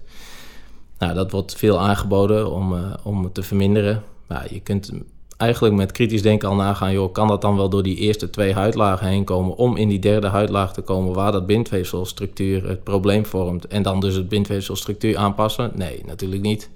Nou, 0.98 1.14
dat 1.14 1.30
wordt 1.30 1.56
veel 1.56 1.80
aangeboden 1.80 2.52
om, 2.52 2.74
om 3.02 3.32
te 3.32 3.42
verminderen. 3.42 4.02
Nou, 4.28 4.46
je 4.50 4.60
kunt 4.60 4.92
eigenlijk 5.38 5.74
met 5.74 5.92
kritisch 5.92 6.22
denken 6.22 6.48
al 6.48 6.54
nagaan, 6.54 6.92
joh, 6.92 7.12
kan 7.12 7.28
dat 7.28 7.40
dan 7.40 7.56
wel 7.56 7.68
door 7.68 7.82
die 7.82 7.96
eerste 7.96 8.30
twee 8.30 8.54
huidlagen 8.54 9.06
heen 9.06 9.24
komen 9.24 9.56
om 9.56 9.76
in 9.76 9.88
die 9.88 9.98
derde 9.98 10.26
huidlaag 10.26 10.72
te 10.72 10.80
komen 10.80 11.14
waar 11.14 11.32
dat 11.32 11.46
bindweefselstructuur 11.46 12.68
het 12.68 12.84
probleem 12.84 13.26
vormt 13.26 13.66
en 13.66 13.82
dan 13.82 14.00
dus 14.00 14.14
het 14.14 14.28
bindweefselstructuur 14.28 15.16
aanpassen? 15.16 15.70
Nee, 15.74 16.02
natuurlijk 16.06 16.42
niet. 16.42 16.70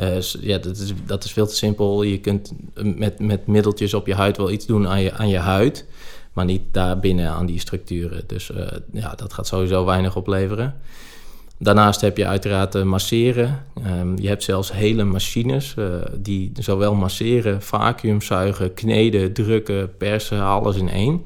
Uh, 0.00 0.20
ja, 0.20 0.58
dat 0.58 0.76
is, 0.76 0.92
dat 1.06 1.24
is 1.24 1.32
veel 1.32 1.46
te 1.46 1.54
simpel. 1.54 2.02
Je 2.02 2.18
kunt 2.18 2.52
met, 2.74 3.18
met 3.18 3.46
middeltjes 3.46 3.94
op 3.94 4.06
je 4.06 4.14
huid 4.14 4.36
wel 4.36 4.50
iets 4.50 4.66
doen 4.66 4.88
aan 4.88 5.00
je, 5.00 5.12
aan 5.12 5.28
je 5.28 5.38
huid, 5.38 5.86
maar 6.32 6.44
niet 6.44 6.62
daar 6.70 6.98
binnen 6.98 7.30
aan 7.30 7.46
die 7.46 7.60
structuren. 7.60 8.24
Dus 8.26 8.50
uh, 8.50 8.66
ja, 8.92 9.14
dat 9.14 9.32
gaat 9.32 9.46
sowieso 9.46 9.84
weinig 9.84 10.16
opleveren. 10.16 10.74
Daarnaast 11.58 12.00
heb 12.00 12.16
je 12.16 12.26
uiteraard 12.26 12.74
uh, 12.74 12.82
masseren. 12.82 13.64
Um, 13.86 14.18
je 14.18 14.28
hebt 14.28 14.42
zelfs 14.42 14.72
hele 14.72 15.04
machines 15.04 15.74
uh, 15.78 15.86
die 16.18 16.52
zowel 16.54 16.94
masseren, 16.94 17.62
vacuümzuigen, 17.62 18.74
kneden, 18.74 19.32
drukken, 19.32 19.96
persen, 19.96 20.42
alles 20.42 20.76
in 20.76 20.88
één. 20.88 21.24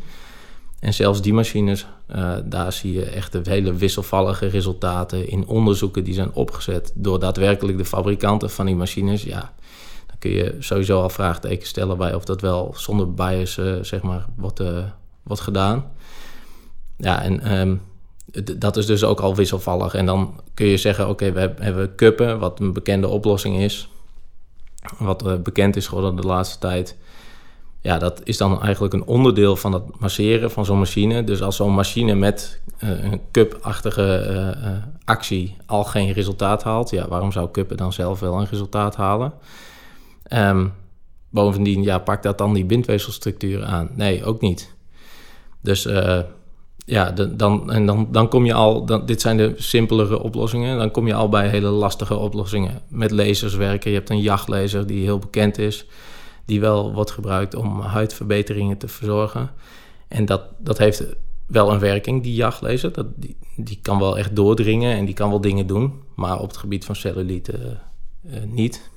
En 0.80 0.94
zelfs 0.94 1.22
die 1.22 1.32
machines, 1.32 1.86
uh, 2.16 2.36
daar 2.44 2.72
zie 2.72 2.92
je 2.92 3.04
echt 3.04 3.32
de 3.32 3.40
hele 3.44 3.74
wisselvallige 3.74 4.46
resultaten 4.46 5.28
in 5.28 5.46
onderzoeken 5.46 6.04
die 6.04 6.14
zijn 6.14 6.32
opgezet 6.32 6.92
door 6.94 7.18
daadwerkelijk 7.18 7.78
de 7.78 7.84
fabrikanten 7.84 8.50
van 8.50 8.66
die 8.66 8.76
machines. 8.76 9.22
Ja, 9.22 9.52
dan 10.06 10.16
kun 10.18 10.30
je 10.30 10.56
sowieso 10.58 11.00
al 11.02 11.10
vraagtekens 11.10 11.68
stellen 11.68 11.98
bij 11.98 12.14
of 12.14 12.24
dat 12.24 12.40
wel 12.40 12.74
zonder 12.76 13.14
bias 13.14 13.60
zeg 13.82 14.02
maar, 14.02 14.26
wordt, 14.36 14.62
wordt 15.22 15.42
gedaan. 15.42 15.84
Ja, 16.96 17.22
en 17.22 17.58
um, 17.58 17.80
dat 18.59 18.77
is 18.77 18.87
dus 18.87 19.05
ook 19.05 19.21
al 19.21 19.35
wisselvallig. 19.35 19.94
En 19.94 20.06
dan 20.06 20.41
kun 20.55 20.67
je 20.67 20.77
zeggen, 20.77 21.09
oké, 21.09 21.32
we 21.32 21.55
hebben 21.59 21.94
kuppen, 21.94 22.38
wat 22.38 22.61
een 22.61 22.73
bekende 22.73 23.09
oplossing 23.09 23.59
is. 23.59 23.88
Wat 24.99 25.27
uh, 25.27 25.37
bekend 25.37 25.77
is 25.77 25.87
geworden 25.87 26.17
de 26.17 26.27
laatste 26.27 26.59
tijd. 26.59 26.97
Ja, 27.81 27.99
dat 27.99 28.21
is 28.25 28.37
dan 28.37 28.62
eigenlijk 28.62 28.94
een 28.94 29.05
onderdeel 29.05 29.56
van 29.56 29.73
het 29.73 30.00
masseren 30.00 30.50
van 30.50 30.65
zo'n 30.65 30.79
machine. 30.79 31.25
Dus 31.25 31.43
als 31.43 31.56
zo'n 31.56 31.75
machine 31.75 32.15
met 32.15 32.61
uh, 32.85 33.05
een 33.05 33.21
cup-achtige 33.31 34.27
uh, 34.65 34.71
actie 35.05 35.56
al 35.67 35.85
geen 35.85 36.12
resultaat 36.12 36.62
haalt... 36.62 36.91
ja, 36.91 37.09
waarom 37.09 37.32
zou 37.32 37.50
kuppen 37.50 37.77
dan 37.77 37.93
zelf 37.93 38.21
wel 38.21 38.41
een 38.41 38.47
resultaat 38.50 38.97
halen? 38.97 39.32
Um, 40.32 40.72
bovendien, 41.31 41.82
ja, 41.82 41.99
pakt 41.99 42.22
dat 42.22 42.39
dan 42.39 42.53
die 42.53 42.65
bindweefselstructuur 42.65 43.65
aan? 43.65 43.91
Nee, 43.94 44.25
ook 44.25 44.41
niet. 44.41 44.75
Dus 45.60 45.89
ja, 46.91 47.11
dan, 47.11 47.73
en 47.73 47.87
dan, 47.87 48.09
dan 48.11 48.29
kom 48.29 48.44
je 48.44 48.55
al, 48.55 48.85
dan, 48.85 49.06
dit 49.06 49.20
zijn 49.20 49.37
de 49.37 49.53
simpelere 49.56 50.23
oplossingen, 50.23 50.79
dan 50.79 50.91
kom 50.91 51.06
je 51.06 51.15
al 51.15 51.29
bij 51.29 51.49
hele 51.49 51.69
lastige 51.69 52.17
oplossingen. 52.17 52.82
Met 52.89 53.11
lasers 53.11 53.55
werken, 53.55 53.91
je 53.91 53.97
hebt 53.97 54.11
een 54.11 54.20
jachtlaser 54.20 54.87
die 54.87 55.05
heel 55.05 55.19
bekend 55.19 55.59
is, 55.59 55.87
die 56.44 56.61
wel 56.61 56.93
wordt 56.93 57.11
gebruikt 57.11 57.55
om 57.55 57.81
huidverbeteringen 57.81 58.79
te 58.79 58.89
verzorgen. 58.89 59.51
En 60.09 60.25
dat, 60.25 60.43
dat 60.59 60.79
heeft 60.79 61.05
wel 61.47 61.73
een 61.73 61.79
werking, 61.79 62.23
die 62.23 62.35
jachtlaser. 62.35 62.93
Dat, 62.93 63.06
die, 63.17 63.37
die 63.56 63.79
kan 63.82 63.99
wel 63.99 64.19
echt 64.19 64.37
doordringen 64.37 64.97
en 64.97 65.05
die 65.05 65.15
kan 65.15 65.29
wel 65.31 65.41
dingen 65.41 65.67
doen, 65.67 65.93
maar 66.15 66.39
op 66.39 66.49
het 66.49 66.56
gebied 66.56 66.85
van 66.85 66.97
cellulite 66.97 67.79
uh, 68.27 68.32
niet. 68.47 68.91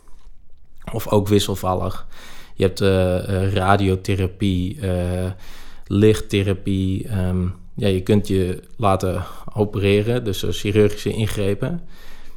Of 0.91 1.07
ook 1.07 1.27
wisselvallig. 1.27 2.07
Je 2.55 2.63
hebt 2.63 2.81
uh, 2.81 3.53
radiotherapie, 3.53 4.79
lichttherapie. 5.87 7.17
Um, 7.17 7.61
ja, 7.75 7.87
je 7.87 8.01
kunt 8.01 8.27
je 8.27 8.59
laten 8.77 9.23
opereren, 9.53 10.23
dus 10.23 10.45
chirurgische 10.49 11.13
ingrepen. 11.13 11.81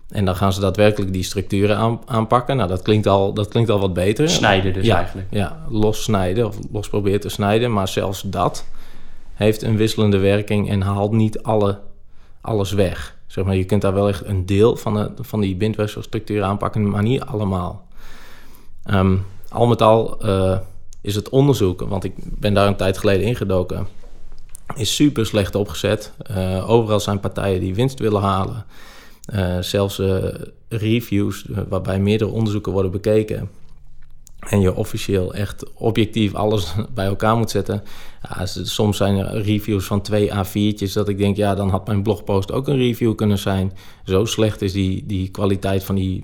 En 0.09 0.25
dan 0.25 0.37
gaan 0.37 0.53
ze 0.53 0.61
daadwerkelijk 0.61 1.13
die 1.13 1.23
structuren 1.23 2.01
aanpakken. 2.05 2.57
Nou, 2.57 2.69
dat 2.69 2.83
klinkt 2.83 3.07
al, 3.07 3.33
dat 3.33 3.49
klinkt 3.49 3.71
al 3.71 3.81
wat 3.81 3.95
beter. 3.95 4.29
Snijden 4.29 4.73
dus 4.73 4.89
eigenlijk. 4.89 5.29
Ja, 5.31 5.65
los 5.69 6.03
snijden 6.03 6.47
of 6.47 6.59
los 6.73 6.89
proberen 6.89 7.21
te 7.21 7.29
snijden. 7.29 7.73
Maar 7.73 7.89
zelfs 7.89 8.23
dat 8.23 8.65
heeft 9.33 9.63
een 9.63 9.77
wisselende 9.77 10.19
werking 10.19 10.71
en 10.71 10.81
haalt 10.81 11.13
niet 11.13 11.43
alle, 11.43 11.79
alles 12.41 12.73
weg. 12.73 13.17
Zeg 13.27 13.45
maar, 13.45 13.57
je 13.57 13.65
kunt 13.65 13.83
daar 13.83 13.95
wel 13.95 14.09
echt 14.09 14.25
een 14.25 14.47
deel 14.47 14.77
van, 14.77 14.95
de, 14.95 15.11
van 15.21 15.41
die 15.41 15.57
bindweefselstructuur 15.57 16.43
aanpakken, 16.43 16.91
maar 16.91 17.03
niet 17.03 17.21
allemaal. 17.21 17.87
Um, 18.91 19.25
al 19.49 19.67
met 19.67 19.83
al 19.83 20.27
uh, 20.27 20.59
is 21.01 21.15
het 21.15 21.29
onderzoek, 21.29 21.81
want 21.81 22.05
ik 22.05 22.13
ben 22.17 22.55
daar 22.55 22.67
een 22.67 22.77
tijd 22.77 22.99
geleden 22.99 23.27
ingedoken 23.27 23.87
is 24.75 24.95
super 24.95 25.27
slecht 25.27 25.55
opgezet. 25.55 26.13
Uh, 26.31 26.71
overal 26.71 27.01
zijn 27.01 27.21
partijen 27.21 27.61
die 27.61 27.75
winst 27.75 27.99
willen 27.99 28.23
halen. 28.23 28.65
Uh, 29.35 29.59
zelfs 29.61 29.99
uh, 29.99 30.25
reviews 30.69 31.47
waarbij 31.69 31.99
meerdere 31.99 32.31
onderzoeken 32.31 32.73
worden 32.73 32.91
bekeken. 32.91 33.51
En 34.39 34.61
je 34.61 34.75
officieel 34.75 35.35
echt 35.35 35.73
objectief 35.75 36.35
alles 36.35 36.75
bij 36.95 37.07
elkaar 37.07 37.37
moet 37.37 37.51
zetten. 37.51 37.83
Ja, 38.23 38.47
soms 38.47 38.97
zijn 38.97 39.17
er 39.17 39.43
reviews 39.43 39.85
van 39.85 40.01
twee 40.01 40.31
A4'tjes 40.31 40.93
dat 40.93 41.09
ik 41.09 41.19
denk, 41.19 41.37
ja, 41.37 41.55
dan 41.55 41.69
had 41.71 41.87
mijn 41.87 42.03
blogpost 42.03 42.53
ook 42.53 42.69
een 42.69 42.77
review 42.77 43.15
kunnen 43.15 43.39
zijn. 43.39 43.73
Zo 44.05 44.25
slecht 44.25 44.63
is 44.63 44.73
die, 44.73 45.07
die 45.07 45.29
kwaliteit 45.29 45.85
van 45.85 45.95
die 45.95 46.23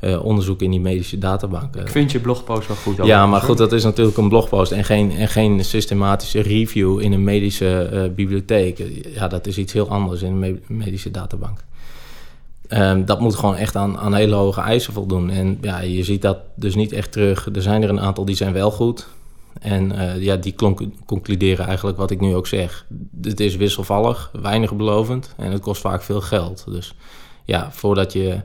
uh, 0.00 0.24
onderzoek 0.24 0.62
in 0.62 0.70
die 0.70 0.80
medische 0.80 1.18
databanken. 1.18 1.80
Ik 1.80 1.88
vind 1.88 2.12
je 2.12 2.20
blogpost 2.20 2.68
wel 2.68 2.76
goed. 2.76 3.06
Ja, 3.06 3.26
maar 3.26 3.40
goed, 3.40 3.58
dat 3.58 3.72
is 3.72 3.84
natuurlijk 3.84 4.16
een 4.16 4.28
blogpost 4.28 4.72
en 4.72 4.84
geen, 4.84 5.12
en 5.12 5.28
geen 5.28 5.64
systematische 5.64 6.40
review 6.40 7.00
in 7.00 7.12
een 7.12 7.24
medische 7.24 7.90
uh, 7.92 8.14
bibliotheek. 8.14 8.82
Ja, 9.14 9.28
dat 9.28 9.46
is 9.46 9.58
iets 9.58 9.72
heel 9.72 9.88
anders 9.88 10.22
in 10.22 10.42
een 10.42 10.62
medische 10.66 11.10
databank. 11.10 11.64
Um, 12.68 13.04
dat 13.04 13.20
moet 13.20 13.34
gewoon 13.34 13.56
echt 13.56 13.76
aan, 13.76 13.98
aan 13.98 14.14
hele 14.14 14.34
hoge 14.34 14.60
eisen 14.60 14.92
voldoen. 14.92 15.30
En 15.30 15.58
ja, 15.60 15.80
je 15.80 16.04
ziet 16.04 16.22
dat 16.22 16.38
dus 16.54 16.74
niet 16.74 16.92
echt 16.92 17.12
terug. 17.12 17.48
Er 17.52 17.62
zijn 17.62 17.82
er 17.82 17.88
een 17.88 18.00
aantal 18.00 18.24
die 18.24 18.36
zijn 18.36 18.52
wel 18.52 18.70
goed. 18.70 19.08
En 19.60 19.92
uh, 19.92 20.22
ja, 20.22 20.36
die 20.36 20.54
concluderen 21.06 21.66
eigenlijk 21.66 21.96
wat 21.96 22.10
ik 22.10 22.20
nu 22.20 22.34
ook 22.34 22.46
zeg. 22.46 22.86
Het 23.22 23.40
is 23.40 23.56
wisselvallig, 23.56 24.30
weinig 24.42 24.76
belovend 24.76 25.34
en 25.36 25.52
het 25.52 25.60
kost 25.60 25.80
vaak 25.80 26.02
veel 26.02 26.20
geld. 26.20 26.64
Dus 26.68 26.94
ja, 27.44 27.68
voordat 27.72 28.12
je 28.12 28.40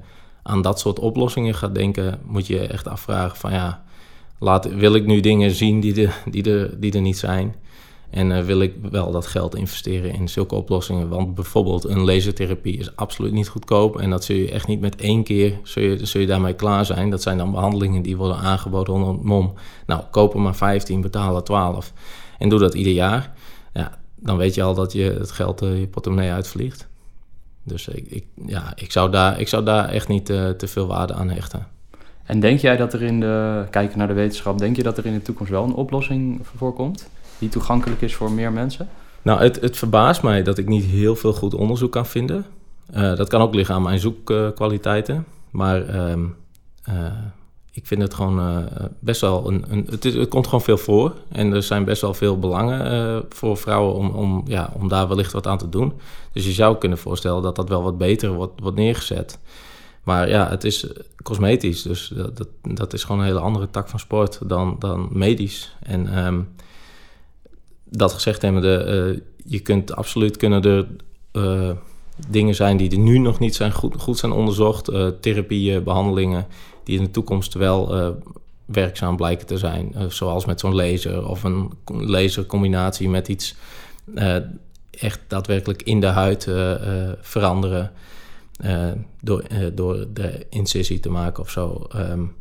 aan 0.47 0.61
dat 0.61 0.79
soort 0.79 0.99
oplossingen 0.99 1.55
gaat 1.55 1.75
denken, 1.75 2.19
moet 2.25 2.47
je 2.47 2.59
echt 2.59 2.87
afvragen 2.87 3.37
van 3.37 3.51
ja, 3.51 3.83
laat, 4.39 4.75
wil 4.75 4.95
ik 4.95 5.05
nu 5.05 5.19
dingen 5.19 5.51
zien 5.51 5.79
die, 5.79 6.09
die, 6.25 6.51
er, 6.51 6.79
die 6.79 6.93
er 6.93 7.01
niet 7.01 7.17
zijn? 7.17 7.55
En 8.09 8.31
uh, 8.31 8.39
wil 8.39 8.61
ik 8.61 8.73
wel 8.91 9.11
dat 9.11 9.27
geld 9.27 9.55
investeren 9.55 10.13
in 10.13 10.29
zulke 10.29 10.55
oplossingen? 10.55 11.09
Want 11.09 11.35
bijvoorbeeld 11.35 11.83
een 11.83 12.05
lasertherapie 12.05 12.77
is 12.77 12.95
absoluut 12.95 13.31
niet 13.31 13.47
goedkoop. 13.47 13.99
En 13.99 14.09
dat 14.09 14.23
zul 14.23 14.35
je 14.35 14.51
echt 14.51 14.67
niet 14.67 14.79
met 14.79 14.95
één 14.95 15.23
keer, 15.23 15.59
zul 15.63 15.83
je, 15.83 16.05
zul 16.05 16.21
je 16.21 16.27
daarmee 16.27 16.53
klaar 16.53 16.85
zijn. 16.85 17.09
Dat 17.09 17.21
zijn 17.21 17.37
dan 17.37 17.51
behandelingen 17.51 18.01
die 18.01 18.17
worden 18.17 18.37
aangeboden 18.37 18.93
onder 18.93 19.15
mom. 19.25 19.53
Nou, 19.85 20.03
kopen 20.11 20.41
maar 20.41 20.55
15, 20.55 21.01
betalen 21.01 21.43
12. 21.43 21.93
En 22.37 22.49
doe 22.49 22.59
dat 22.59 22.73
ieder 22.73 22.93
jaar. 22.93 23.33
Ja, 23.73 23.99
dan 24.15 24.37
weet 24.37 24.55
je 24.55 24.63
al 24.63 24.73
dat 24.73 24.93
je 24.93 25.03
het 25.03 25.31
geld 25.31 25.63
uh, 25.63 25.79
je 25.79 25.87
portemonnee 25.87 26.31
uitvliegt. 26.31 26.87
Dus 27.65 27.87
ik, 27.87 28.05
ik, 28.09 28.25
ja, 28.45 28.73
ik, 28.75 28.91
zou 28.91 29.11
daar, 29.11 29.39
ik 29.39 29.47
zou 29.47 29.63
daar 29.63 29.89
echt 29.89 30.07
niet 30.07 30.29
uh, 30.29 30.49
te 30.49 30.67
veel 30.67 30.87
waarde 30.87 31.13
aan 31.13 31.29
hechten. 31.29 31.67
En 32.25 32.39
denk 32.39 32.59
jij 32.59 32.77
dat 32.77 32.93
er 32.93 33.01
in 33.01 33.19
de, 33.19 33.65
kijken 33.69 33.97
naar 33.97 34.07
de 34.07 34.13
wetenschap, 34.13 34.57
denk 34.57 34.75
je 34.75 34.83
dat 34.83 34.97
er 34.97 35.05
in 35.05 35.13
de 35.13 35.21
toekomst 35.21 35.51
wel 35.51 35.63
een 35.63 35.73
oplossing 35.73 36.47
voorkomt? 36.55 37.09
Die 37.39 37.49
toegankelijk 37.49 38.01
is 38.01 38.15
voor 38.15 38.31
meer 38.31 38.51
mensen? 38.51 38.89
Nou, 39.21 39.41
het, 39.41 39.61
het 39.61 39.77
verbaast 39.77 40.23
mij 40.23 40.43
dat 40.43 40.57
ik 40.57 40.67
niet 40.67 40.85
heel 40.85 41.15
veel 41.15 41.33
goed 41.33 41.53
onderzoek 41.53 41.91
kan 41.91 42.05
vinden. 42.05 42.45
Uh, 42.95 43.15
dat 43.15 43.29
kan 43.29 43.41
ook 43.41 43.53
liggen 43.53 43.75
aan 43.75 43.81
mijn 43.81 43.99
zoekkwaliteiten. 43.99 45.25
maar 45.51 45.95
uh, 45.95 46.15
uh, 46.89 47.11
ik 47.75 47.87
vind 47.87 48.01
het 48.01 48.13
gewoon 48.13 48.69
best 48.99 49.21
wel 49.21 49.47
een. 49.47 49.65
een 49.67 49.87
het, 49.89 50.05
is, 50.05 50.13
het, 50.13 50.29
komt 50.29 50.45
gewoon 50.45 50.61
veel 50.61 50.77
voor. 50.77 51.13
En 51.29 51.53
er 51.53 51.63
zijn 51.63 51.85
best 51.85 52.01
wel 52.01 52.13
veel 52.13 52.39
belangen 52.39 53.25
voor 53.29 53.57
vrouwen 53.57 53.95
om, 53.95 54.09
om, 54.09 54.43
ja, 54.47 54.73
om 54.73 54.87
daar 54.87 55.07
wellicht 55.07 55.31
wat 55.31 55.47
aan 55.47 55.57
te 55.57 55.69
doen. 55.69 55.93
Dus 56.31 56.45
je 56.45 56.51
zou 56.51 56.77
kunnen 56.77 56.97
voorstellen 56.97 57.41
dat 57.41 57.55
dat 57.55 57.69
wel 57.69 57.83
wat 57.83 57.97
beter 57.97 58.33
wordt, 58.33 58.61
wordt 58.61 58.77
neergezet. 58.77 59.39
Maar 60.03 60.29
ja, 60.29 60.49
het 60.49 60.63
is 60.63 60.87
cosmetisch. 61.23 61.81
Dus 61.81 62.11
dat, 62.15 62.37
dat, 62.37 62.47
dat, 62.61 62.93
is 62.93 63.03
gewoon 63.03 63.21
een 63.21 63.27
hele 63.27 63.39
andere 63.39 63.69
tak 63.69 63.89
van 63.89 63.99
sport 63.99 64.39
dan, 64.49 64.75
dan 64.79 65.07
medisch. 65.11 65.75
En 65.79 66.25
um, 66.25 66.55
dat 67.83 68.13
gezegd 68.13 68.41
hebbende, 68.41 69.13
uh, 69.13 69.21
je 69.45 69.59
kunt 69.59 69.95
absoluut 69.95 70.37
kunnen 70.37 70.63
er 70.63 70.87
dingen 72.27 72.55
zijn 72.55 72.77
die 72.77 72.91
er 72.91 72.97
nu 72.97 73.17
nog 73.17 73.39
niet 73.39 73.55
zijn 73.55 73.71
goed, 73.71 74.01
goed 74.01 74.17
zijn 74.17 74.31
onderzocht. 74.31 74.89
Uh, 74.89 75.07
therapieën, 75.21 75.83
behandelingen 75.83 76.47
die 76.83 76.97
in 76.97 77.03
de 77.03 77.11
toekomst 77.11 77.53
wel 77.53 78.15
werkzaam 78.65 79.15
blijken 79.15 79.47
te 79.47 79.57
zijn. 79.57 79.95
zoals 80.07 80.45
met 80.45 80.59
zo'n 80.59 80.75
laser 80.75 81.27
of 81.27 81.43
een 81.43 81.71
lasercombinatie 81.85 83.09
met 83.09 83.27
iets 83.27 83.55
echt 84.91 85.19
daadwerkelijk 85.27 85.83
in 85.83 85.99
de 85.99 86.07
huid 86.07 86.47
veranderen. 87.21 87.91
door, 89.21 89.43
door 89.73 90.07
de 90.13 90.45
incisie 90.49 90.99
te 90.99 91.09
maken 91.09 91.43
of 91.43 91.49
zo. 91.49 91.87
Um, 91.95 92.35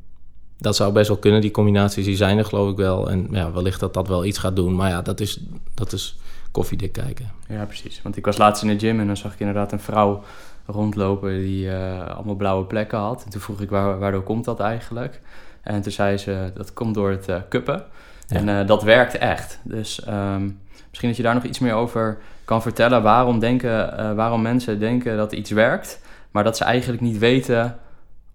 dat 0.58 0.76
zou 0.76 0.92
best 0.92 1.08
wel 1.08 1.16
kunnen. 1.16 1.40
Die 1.40 1.50
combinaties 1.50 2.04
die 2.04 2.16
zijn 2.16 2.38
er 2.38 2.44
geloof 2.44 2.70
ik 2.70 2.76
wel. 2.76 3.10
En 3.10 3.28
ja, 3.30 3.52
wellicht 3.52 3.80
dat 3.80 3.94
dat 3.94 4.08
wel 4.08 4.24
iets 4.24 4.38
gaat 4.38 4.56
doen. 4.56 4.74
Maar 4.74 4.90
ja, 4.90 5.02
dat 5.02 5.20
is, 5.20 5.40
dat 5.74 5.92
is 5.92 6.16
koffiedik 6.54 6.92
kijken. 6.92 7.30
Ja, 7.48 7.64
precies. 7.64 8.00
Want 8.02 8.16
ik 8.16 8.24
was 8.24 8.36
laatst 8.36 8.62
in 8.62 8.68
de 8.68 8.78
gym 8.78 9.00
en 9.00 9.06
dan 9.06 9.16
zag 9.16 9.32
ik 9.32 9.40
inderdaad 9.40 9.72
een 9.72 9.80
vrouw 9.80 10.22
rondlopen 10.66 11.38
die 11.38 11.66
uh, 11.66 12.06
allemaal 12.06 12.34
blauwe 12.34 12.64
plekken 12.64 12.98
had. 12.98 13.24
En 13.24 13.30
toen 13.30 13.40
vroeg 13.40 13.60
ik 13.60 13.70
waar, 13.70 13.98
waardoor 13.98 14.22
komt 14.22 14.44
dat 14.44 14.60
eigenlijk? 14.60 15.20
En 15.62 15.82
toen 15.82 15.92
zei 15.92 16.16
ze 16.16 16.50
dat 16.54 16.72
komt 16.72 16.94
door 16.94 17.10
het 17.10 17.28
uh, 17.28 17.36
kuppen. 17.48 17.84
En 18.28 18.48
uh, 18.48 18.66
dat 18.66 18.82
werkt 18.82 19.18
echt. 19.18 19.60
Dus 19.62 20.06
um, 20.08 20.60
misschien 20.88 21.08
dat 21.08 21.16
je 21.16 21.22
daar 21.22 21.34
nog 21.34 21.44
iets 21.44 21.58
meer 21.58 21.74
over 21.74 22.18
kan 22.44 22.62
vertellen. 22.62 23.02
Waarom, 23.02 23.38
denken, 23.38 24.16
waarom 24.16 24.42
mensen 24.42 24.78
denken 24.78 25.16
dat 25.16 25.32
iets 25.32 25.50
werkt, 25.50 26.00
maar 26.30 26.44
dat 26.44 26.56
ze 26.56 26.64
eigenlijk 26.64 27.02
niet 27.02 27.18
weten 27.18 27.78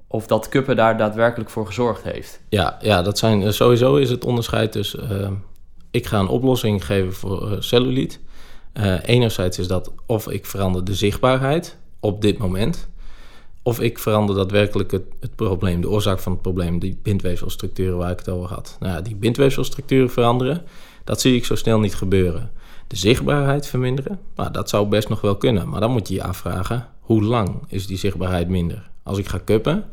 of 0.07 0.27
dat 0.27 0.49
Kuppen 0.49 0.75
daar 0.75 0.97
daadwerkelijk 0.97 1.49
voor 1.49 1.65
gezorgd 1.65 2.03
heeft. 2.03 2.39
Ja, 2.49 2.77
ja 2.81 3.01
dat 3.01 3.17
zijn, 3.17 3.43
eh, 3.43 3.49
sowieso 3.49 3.95
is 3.95 4.09
het 4.09 4.25
onderscheid 4.25 4.73
dus... 4.73 4.97
Ik 5.91 6.05
ga 6.05 6.19
een 6.19 6.27
oplossing 6.27 6.85
geven 6.85 7.13
voor 7.13 7.51
uh, 7.51 7.57
celluliet. 7.59 8.19
Uh, 8.73 8.95
enerzijds 9.03 9.59
is 9.59 9.67
dat 9.67 9.91
of 10.05 10.29
ik 10.29 10.45
verander 10.45 10.83
de 10.83 10.95
zichtbaarheid 10.95 11.77
op 11.99 12.21
dit 12.21 12.37
moment... 12.37 12.87
of 13.63 13.79
ik 13.79 13.99
verander 13.99 14.35
daadwerkelijk 14.35 14.91
het, 14.91 15.03
het 15.19 15.35
probleem, 15.35 15.81
de 15.81 15.89
oorzaak 15.89 16.19
van 16.19 16.31
het 16.31 16.41
probleem... 16.41 16.79
die 16.79 16.99
bindweefselstructuren 17.01 17.97
waar 17.97 18.11
ik 18.11 18.17
het 18.19 18.29
over 18.29 18.49
had. 18.49 18.77
Nou 18.79 18.93
ja, 18.93 19.01
die 19.01 19.15
bindweefselstructuren 19.15 20.09
veranderen, 20.09 20.63
dat 21.03 21.21
zie 21.21 21.35
ik 21.35 21.45
zo 21.45 21.55
snel 21.55 21.79
niet 21.79 21.95
gebeuren. 21.95 22.51
De 22.87 22.95
zichtbaarheid 22.95 23.67
verminderen, 23.67 24.19
nou, 24.35 24.51
dat 24.51 24.69
zou 24.69 24.87
best 24.87 25.09
nog 25.09 25.21
wel 25.21 25.35
kunnen. 25.35 25.69
Maar 25.69 25.79
dan 25.79 25.91
moet 25.91 26.07
je 26.07 26.13
je 26.13 26.23
afvragen, 26.23 26.87
hoe 26.99 27.23
lang 27.23 27.61
is 27.67 27.87
die 27.87 27.97
zichtbaarheid 27.97 28.49
minder? 28.49 28.89
Als 29.03 29.17
ik 29.17 29.27
ga 29.27 29.37
kuppen, 29.37 29.85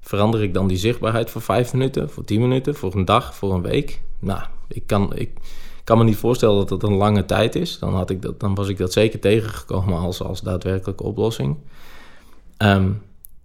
Verander 0.00 0.42
ik 0.42 0.54
dan 0.54 0.68
die 0.68 0.76
zichtbaarheid 0.76 1.30
voor 1.30 1.42
vijf 1.42 1.72
minuten, 1.72 2.10
voor 2.10 2.24
tien 2.24 2.40
minuten, 2.40 2.74
voor 2.74 2.94
een 2.94 3.04
dag, 3.04 3.34
voor 3.34 3.54
een 3.54 3.62
week? 3.62 4.00
Nou, 4.18 4.42
ik 4.68 4.82
kan, 4.86 5.16
ik 5.16 5.30
kan 5.84 5.98
me 5.98 6.04
niet 6.04 6.16
voorstellen 6.16 6.56
dat 6.56 6.68
dat 6.68 6.82
een 6.82 6.96
lange 6.96 7.24
tijd 7.24 7.54
is. 7.54 7.78
Dan, 7.78 7.94
had 7.94 8.10
ik 8.10 8.22
dat, 8.22 8.40
dan 8.40 8.54
was 8.54 8.68
ik 8.68 8.78
dat 8.78 8.92
zeker 8.92 9.20
tegengekomen 9.20 9.98
als, 9.98 10.22
als 10.22 10.40
daadwerkelijke 10.40 11.02
oplossing. 11.02 11.56
Um, 12.58 13.02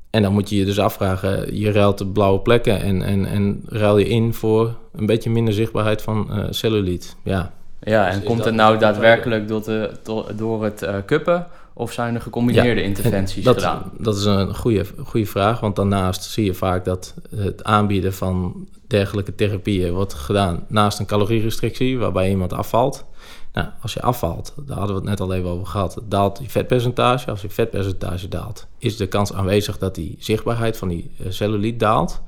en 0.10 0.22
dan 0.22 0.34
moet 0.34 0.50
je 0.50 0.56
je 0.56 0.66
dus 0.66 0.80
afvragen, 0.80 1.60
je 1.60 1.72
ruilt 1.72 1.98
de 1.98 2.06
blauwe 2.06 2.40
plekken 2.40 2.82
en, 2.82 3.02
en, 3.02 3.26
en 3.26 3.64
ruil 3.66 3.98
je 3.98 4.08
in 4.08 4.34
voor 4.34 4.76
een 4.92 5.06
beetje 5.06 5.30
minder 5.30 5.54
zichtbaarheid 5.54 6.02
van 6.02 6.28
uh, 6.30 6.46
celluliet. 6.50 7.16
Ja, 7.24 7.54
ja 7.80 8.10
en 8.10 8.24
komt 8.24 8.46
het 8.46 8.54
nou 8.54 8.78
daadwerkelijk 8.78 9.48
door, 9.48 9.64
de, 9.64 9.92
door 10.36 10.64
het 10.64 10.84
uh, 10.84 10.96
kuppen 11.06 11.48
of 11.74 11.92
zijn 11.92 12.16
er 12.16 12.22
gecombineerde 12.22 12.84
interventies 12.84 13.44
dat, 13.44 13.56
gedaan? 13.56 13.92
Dat 13.98 14.16
is 14.16 14.26
een 14.26 14.56
goede, 14.56 14.86
goede 15.06 15.26
vraag, 15.26 15.60
want 15.60 15.76
daarnaast 15.76 16.24
zie 16.24 16.46
je 16.46 16.54
vaak 16.54 16.86
dat 16.86 17.14
het 17.36 17.64
aanbieden 17.64 18.14
van 18.14 18.68
dergelijke 18.88 19.36
therapieën 19.36 19.94
wordt 19.94 20.14
gedaan 20.14 20.66
naast 20.68 21.00
een 21.00 21.06
calorierestrictie, 21.06 21.98
waarbij 21.98 22.30
iemand 22.30 22.54
afvalt. 22.54 23.06
Nou, 23.54 23.68
als 23.82 23.94
je 23.94 24.02
afvalt, 24.02 24.54
daar 24.66 24.78
hadden 24.78 24.96
we 24.96 25.02
het 25.02 25.10
net 25.10 25.20
al 25.20 25.34
even 25.34 25.50
over 25.50 25.66
gehad, 25.66 26.02
daalt 26.04 26.40
je 26.42 26.50
vetpercentage. 26.50 27.30
Als 27.30 27.42
je 27.42 27.50
vetpercentage 27.50 28.28
daalt, 28.28 28.68
is 28.78 28.98
de 28.98 29.08
kans 29.08 29.34
aanwezig 29.34 29.78
dat 29.78 29.96
die 29.96 30.16
zichtbaarheid 30.20 30.78
van 30.78 30.88
die 30.88 31.12
uh, 31.20 31.28
celluliet 31.30 31.80
daalt. 31.80 32.22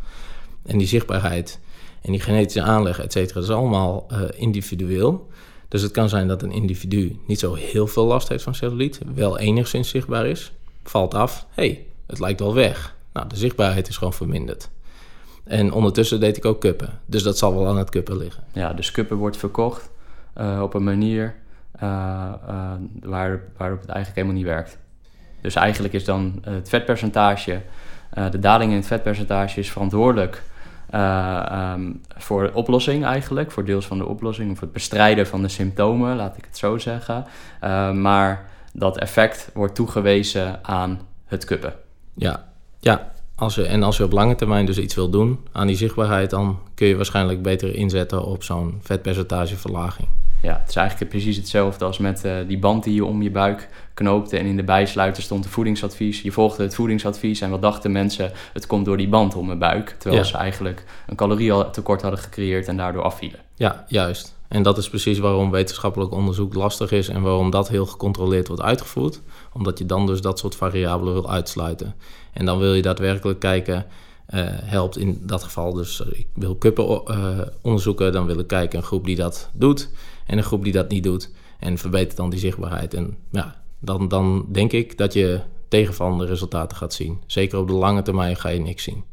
En 0.66 0.78
die 0.78 0.88
zichtbaarheid 0.88 1.60
en 2.02 2.12
die 2.12 2.22
genetische 2.22 2.62
aanleg, 2.62 3.00
et 3.00 3.12
cetera, 3.12 3.40
is 3.40 3.50
allemaal 3.50 4.08
uh, 4.12 4.20
individueel. 4.36 5.30
Dus 5.68 5.82
het 5.82 5.92
kan 5.92 6.10
zijn 6.10 6.28
dat 6.28 6.42
een 6.42 6.52
individu 6.52 7.20
niet 7.28 7.40
zo 7.40 7.54
heel 7.54 7.88
veel 7.88 8.06
last 8.06 8.28
heeft 8.28 8.44
van 8.44 8.56
celluliet, 8.56 9.00
wel 9.16 9.40
enigszins 9.40 9.90
zichtbaar 9.90 10.26
is, 10.26 10.52
valt 10.84 11.14
af, 11.14 11.46
hé, 11.50 11.68
hey, 11.68 11.86
het 12.08 12.20
lijkt 12.20 12.40
wel 12.40 12.54
weg. 12.54 12.96
Nou, 13.14 13.28
de 13.28 13.36
zichtbaarheid 13.36 13.88
is 13.88 13.98
gewoon 13.98 14.14
verminderd. 14.14 14.70
En 15.44 15.72
ondertussen 15.72 16.20
deed 16.20 16.38
ik 16.38 16.46
ook 16.46 16.62
kuppen, 16.62 17.00
dus 17.06 17.24
dat 17.24 17.38
zal 17.38 17.56
wel 17.56 17.68
aan 17.68 17.78
het 17.78 17.90
kuppen 17.90 18.18
liggen. 18.18 18.44
Ja, 18.54 18.74
dus 18.74 18.92
kuppen 18.92 19.18
wordt 19.18 19.38
verkocht 19.38 19.90
uh, 20.38 20.60
op 20.62 20.74
een 20.74 20.84
manier 20.84 21.36
uh, 21.76 21.82
waar, 23.00 23.42
waarop 23.58 23.82
het 23.82 23.90
eigenlijk 23.90 24.16
helemaal 24.16 24.36
niet 24.36 24.46
werkt. 24.46 24.78
Dus 25.42 25.56
eigenlijk 25.56 25.94
is 25.94 26.06
dan 26.06 26.42
het 26.42 26.70
vetpercentage, 26.70 27.62
de 28.32 28.40
daling 28.40 28.72
in 28.72 28.78
het 28.78 28.88
vetpercentage 28.88 29.60
is 29.60 29.72
verantwoordelijk 29.72 30.44
uh, 30.96 31.74
um, 31.76 32.02
voor 32.18 32.44
de 32.44 32.54
oplossing 32.54 33.06
eigenlijk, 33.06 33.52
voor 33.52 33.66
deels 33.66 33.86
van 33.86 33.98
de 33.98 34.06
oplossing, 34.06 34.52
of 34.52 34.60
het 34.60 34.72
bestrijden 34.72 35.28
van 35.28 35.42
de 35.42 35.48
symptomen, 35.48 36.16
laat 36.16 36.38
ik 36.38 36.46
het 36.46 36.58
zo 36.58 36.78
zeggen. 36.78 37.26
Uh, 37.64 37.92
maar 37.92 38.46
dat 38.74 38.98
effect 38.98 39.50
wordt 39.54 39.76
toegewezen 39.76 40.66
aan 40.66 41.00
het 41.26 41.46
kuppen. 41.46 41.74
Ja, 42.14 42.46
ja. 42.80 43.14
Als 43.36 43.56
je, 43.56 43.66
en 43.66 43.84
als 43.84 43.98
je 43.98 44.04
op 44.04 44.12
lange 44.12 44.36
termijn 44.36 44.66
dus 44.66 44.78
iets 44.78 44.96
wil 44.96 45.10
doen 45.10 45.40
aan 45.52 45.68
die 45.68 45.76
zichtbaarheid, 45.76 46.30
dan 46.30 46.60
kun 46.74 46.88
je 46.88 46.96
waarschijnlijk 46.96 47.42
beter 47.42 47.76
inzetten 47.76 48.26
op 48.26 48.44
zo'n 48.44 48.80
vetpercentageverlaging. 48.82 50.08
Ja, 50.42 50.58
het 50.60 50.70
is 50.70 50.76
eigenlijk 50.76 51.10
precies 51.10 51.38
hetzelfde 51.38 51.86
als 51.86 51.98
met 51.98 52.26
uh, 52.26 52.34
die 52.48 52.60
band 52.60 52.84
die 52.84 52.94
je 52.94 53.06
om 53.06 53.22
je 53.22 53.32
buik 53.32 53.70
knoopte 53.96 54.38
en 54.38 54.46
in 54.46 54.56
de 54.56 54.64
bijsluiter 54.64 55.24
stond 55.24 55.46
een 55.46 55.52
voedingsadvies. 55.52 56.22
Je 56.22 56.32
volgde 56.32 56.64
het 56.64 56.76
voedingsadvies 56.76 57.42
en 57.42 57.50
wat 57.50 57.62
dachten 57.62 57.92
mensen, 57.92 58.32
het 58.54 58.68
komt 58.68 58.86
door 58.86 58.98
die 58.98 59.10
band 59.10 59.36
om 59.36 59.46
mijn 59.46 59.60
buik. 59.60 59.96
Terwijl 60.00 60.26
ze 60.26 60.38
eigenlijk 60.38 60.86
een 61.08 61.16
calorietekort 61.16 62.02
hadden 62.02 62.20
gecreëerd 62.20 62.68
en 62.68 62.78
daardoor 62.78 63.04
afvielen. 63.04 63.40
Ja, 63.56 63.86
juist. 63.88 64.36
En 64.48 64.64
dat 64.64 64.78
is 64.78 64.90
precies 64.90 65.20
waarom 65.20 65.52
wetenschappelijk 65.52 66.12
onderzoek 66.12 66.54
lastig 66.54 66.92
is 66.92 67.10
en 67.10 67.22
waarom 67.22 67.50
dat 67.50 67.70
heel 67.70 67.86
gecontroleerd 67.86 68.48
wordt 68.48 68.62
uitgevoerd. 68.62 69.22
Omdat 69.54 69.78
je 69.78 69.86
dan 69.86 70.06
dus 70.06 70.22
dat 70.22 70.40
soort 70.40 70.56
variabelen 70.56 71.14
wil 71.14 71.30
uitsluiten. 71.30 71.96
En 72.34 72.46
dan 72.46 72.60
wil 72.60 72.74
je 72.74 72.82
daadwerkelijk 72.82 73.40
kijken 73.40 73.86
helpt 74.64 74.98
in 74.98 75.22
dat 75.22 75.44
geval. 75.44 75.74
Dus 75.74 76.00
ik 76.00 76.28
wil 76.34 76.56
kuppen 76.56 77.04
onderzoeken, 77.62 78.12
dan 78.12 78.26
wil 78.26 78.40
ik 78.40 78.48
kijken 78.48 78.80
een 78.80 78.86
groep 78.86 79.06
die 79.06 79.16
dat 79.16 79.50
doet 79.54 79.90
en 80.26 80.38
een 80.38 80.44
groep 80.44 80.64
die 80.64 80.74
dat 80.74 80.90
niet 80.90 81.04
doet. 81.04 81.32
En 81.60 81.78
verbetert 81.78 82.18
dan 82.18 82.30
die 82.30 82.40
zichtbaarheid. 82.40 82.94
En 82.94 83.18
ja, 83.32 83.56
dan, 83.86 84.08
dan 84.08 84.46
denk 84.52 84.72
ik 84.72 84.98
dat 84.98 85.14
je 85.14 85.40
tegenvallende 85.68 86.26
resultaten 86.26 86.78
gaat 86.78 86.94
zien. 86.94 87.22
Zeker 87.26 87.60
op 87.60 87.68
de 87.68 87.74
lange 87.74 88.02
termijn 88.02 88.36
ga 88.36 88.50
je 88.50 88.60
niks 88.60 88.84
zien. 88.84 89.04